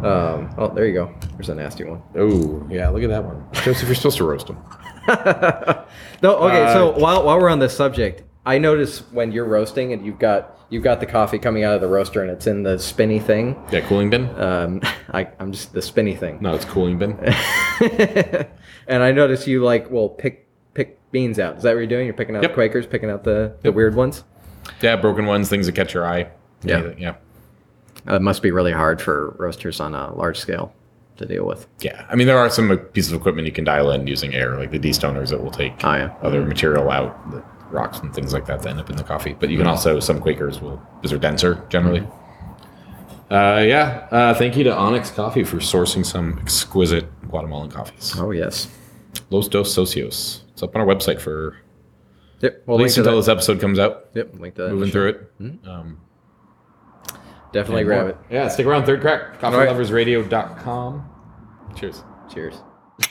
Um, 0.04 0.54
oh, 0.58 0.68
there 0.74 0.86
you 0.86 0.94
go. 0.94 1.14
There's 1.34 1.48
a 1.48 1.54
nasty 1.54 1.84
one. 1.84 2.02
oh 2.16 2.66
yeah, 2.70 2.88
look 2.88 3.02
at 3.02 3.08
that 3.10 3.24
one, 3.24 3.44
Joseph. 3.52 3.86
You're 3.88 3.94
supposed 3.94 4.16
to 4.18 4.24
roast 4.24 4.46
them. 4.46 4.58
no, 6.22 6.36
okay. 6.36 6.72
so 6.72 6.92
Uh, 6.92 6.98
while 6.98 7.24
while 7.24 7.38
we're 7.38 7.48
on 7.48 7.58
this 7.58 7.76
subject, 7.76 8.22
I 8.46 8.58
notice 8.58 9.00
when 9.12 9.32
you're 9.32 9.44
roasting 9.46 9.92
and 9.92 10.04
you've 10.04 10.18
got 10.18 10.58
you've 10.70 10.82
got 10.84 11.00
the 11.00 11.06
coffee 11.06 11.38
coming 11.38 11.64
out 11.64 11.74
of 11.74 11.80
the 11.80 11.88
roaster 11.88 12.22
and 12.22 12.30
it's 12.30 12.46
in 12.46 12.62
the 12.62 12.78
spinny 12.78 13.18
thing. 13.18 13.56
Yeah, 13.72 13.80
cooling 13.80 14.10
bin. 14.10 14.28
Um, 14.40 14.80
I, 15.12 15.28
I'm 15.38 15.52
just 15.52 15.72
the 15.72 15.82
spinny 15.82 16.14
thing. 16.14 16.38
no, 16.40 16.54
it's 16.54 16.64
cooling 16.64 16.98
bin. 16.98 17.12
and 18.86 19.02
I 19.02 19.12
notice 19.12 19.46
you 19.46 19.62
like 19.64 19.90
will 19.90 20.08
pick 20.08 20.46
pick 20.74 20.98
beans 21.10 21.38
out. 21.38 21.56
Is 21.56 21.62
that 21.64 21.70
what 21.70 21.78
you're 21.78 21.86
doing? 21.86 22.06
You're 22.06 22.14
picking 22.14 22.36
out 22.36 22.42
Yep. 22.42 22.52
the 22.52 22.54
Quakers, 22.54 22.86
picking 22.86 23.10
out 23.10 23.24
the, 23.24 23.56
the 23.62 23.72
weird 23.72 23.94
ones. 23.94 24.24
Yeah, 24.80 24.96
broken 24.96 25.26
ones, 25.26 25.48
things 25.48 25.66
that 25.66 25.74
catch 25.74 25.94
your 25.94 26.06
eye. 26.06 26.28
Yeah. 26.62 26.92
Yeah, 26.96 27.14
it 28.14 28.22
must 28.22 28.42
be 28.42 28.50
really 28.50 28.72
hard 28.72 29.00
for 29.00 29.30
roasters 29.38 29.80
on 29.80 29.94
a 29.94 30.14
large 30.14 30.38
scale 30.38 30.72
to 31.16 31.26
deal 31.26 31.46
with. 31.46 31.66
yeah. 31.80 32.06
I 32.08 32.16
mean, 32.16 32.26
there 32.26 32.38
are 32.38 32.48
some 32.48 32.76
pieces 32.94 33.12
of 33.12 33.20
equipment 33.20 33.46
you 33.46 33.52
can 33.52 33.64
dial 33.64 33.90
in 33.90 34.06
using 34.06 34.34
air, 34.34 34.56
like 34.58 34.70
the 34.70 34.78
destoners 34.78 35.28
that 35.30 35.42
will 35.42 35.50
take 35.50 35.74
Oh 35.84 35.92
yeah. 35.94 36.14
other 36.22 36.44
material 36.46 36.90
out, 36.90 37.30
the 37.30 37.42
rocks 37.70 37.98
and 38.00 38.12
things 38.14 38.32
like 38.32 38.46
that 38.46 38.62
that 38.62 38.70
end 38.70 38.80
up 38.80 38.88
in 38.90 38.96
the 38.96 39.04
coffee. 39.04 39.34
But 39.38 39.50
you 39.50 39.58
can 39.58 39.66
also 39.66 40.00
some 40.00 40.18
Quakers 40.20 40.60
will 40.60 40.80
because 40.96 41.10
they're 41.10 41.20
denser 41.20 41.62
generally. 41.68 42.06
Uh, 43.30 43.62
yeah. 43.66 44.08
Uh, 44.10 44.34
thank 44.34 44.56
you 44.56 44.64
to 44.64 44.74
Onyx 44.74 45.10
Coffee 45.12 45.44
for 45.44 45.58
sourcing 45.58 46.04
some 46.04 46.38
exquisite 46.40 47.06
Guatemalan 47.28 47.70
coffees. 47.70 48.14
Oh 48.18 48.30
yes. 48.32 48.68
Los 49.30 49.46
Dos 49.46 49.72
Socios. 49.76 50.40
It's 50.52 50.62
up 50.62 50.74
on 50.74 50.80
our 50.80 50.86
website 50.86 51.20
for 51.20 51.56
Yep. 52.40 52.62
We'll 52.66 52.78
at 52.78 52.82
least 52.82 52.96
until 52.98 53.12
that. 53.12 53.18
this 53.20 53.28
episode 53.28 53.60
comes 53.60 53.78
out. 53.78 54.06
Yep. 54.14 54.34
Link 54.40 54.54
to 54.56 54.62
that. 54.62 54.70
Moving 54.72 54.90
through 54.90 55.08
it. 55.10 55.32
Um, 55.68 56.00
Definitely 57.52 57.84
grab 57.84 58.00
more. 58.02 58.10
it. 58.10 58.16
Yeah, 58.30 58.48
stick 58.48 58.66
around. 58.66 58.84
Third 58.86 59.00
crack. 59.00 59.42
All 59.42 59.52
right. 59.52 59.68
CoffeeLoversRadio.com. 59.68 61.08
Cheers. 61.76 62.02
Cheers. 62.32 62.54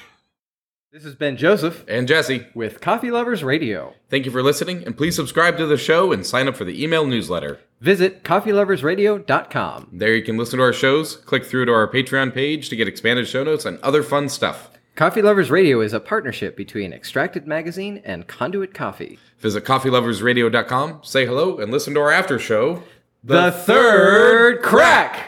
This 0.92 1.04
has 1.04 1.14
been 1.14 1.38
Joseph 1.38 1.86
And 1.88 2.08
Jesse, 2.08 2.48
with 2.56 2.82
Coffee 2.82 3.12
Lovers 3.12 3.44
Radio. 3.44 3.94
thank 4.10 4.26
you 4.26 4.32
for 4.32 4.42
listening, 4.42 4.84
and 4.88 4.98
please 4.98 5.16
subscribe 5.16 5.56
to 5.58 5.68
the 5.68 5.78
show 5.78 6.12
and 6.12 6.26
sign 6.26 6.48
up 6.48 6.56
for 6.58 6.66
the 6.66 6.84
email 6.84 7.06
newsletter. 7.06 7.60
Visit 7.80 8.24
coffeeloversradio.com. 8.24 9.90
There 9.94 10.16
you 10.16 10.24
can 10.24 10.36
listen 10.36 10.58
to 10.58 10.64
our 10.66 10.74
shows, 10.74 11.16
click 11.18 11.46
through 11.46 11.66
to 11.66 11.72
our 11.74 11.88
Patreon 11.88 12.34
page 12.34 12.70
to 12.70 12.76
get 12.76 12.88
expanded 12.88 13.28
show 13.28 13.44
notes 13.44 13.66
and 13.66 13.78
other 13.82 14.02
fun 14.02 14.30
stuff. 14.30 14.72
Coffee 14.96 15.22
Lovers 15.22 15.52
Radio 15.52 15.80
is 15.80 15.94
a 15.94 16.00
partnership 16.00 16.58
between 16.58 16.92
Extracted 16.92 17.46
Magazine 17.46 18.02
and 18.04 18.26
Conduit 18.28 18.74
Coffee. 18.74 19.20
Visit 19.38 19.66
coffeeloversradio.com, 19.66 21.02
say 21.04 21.26
hello, 21.28 21.60
and 21.60 21.72
listen 21.72 21.94
to 21.94 22.00
our 22.02 22.12
after 22.12 22.40
show. 22.40 22.82
The 23.22 23.52
Third 23.52 24.62
Crack! 24.62 25.28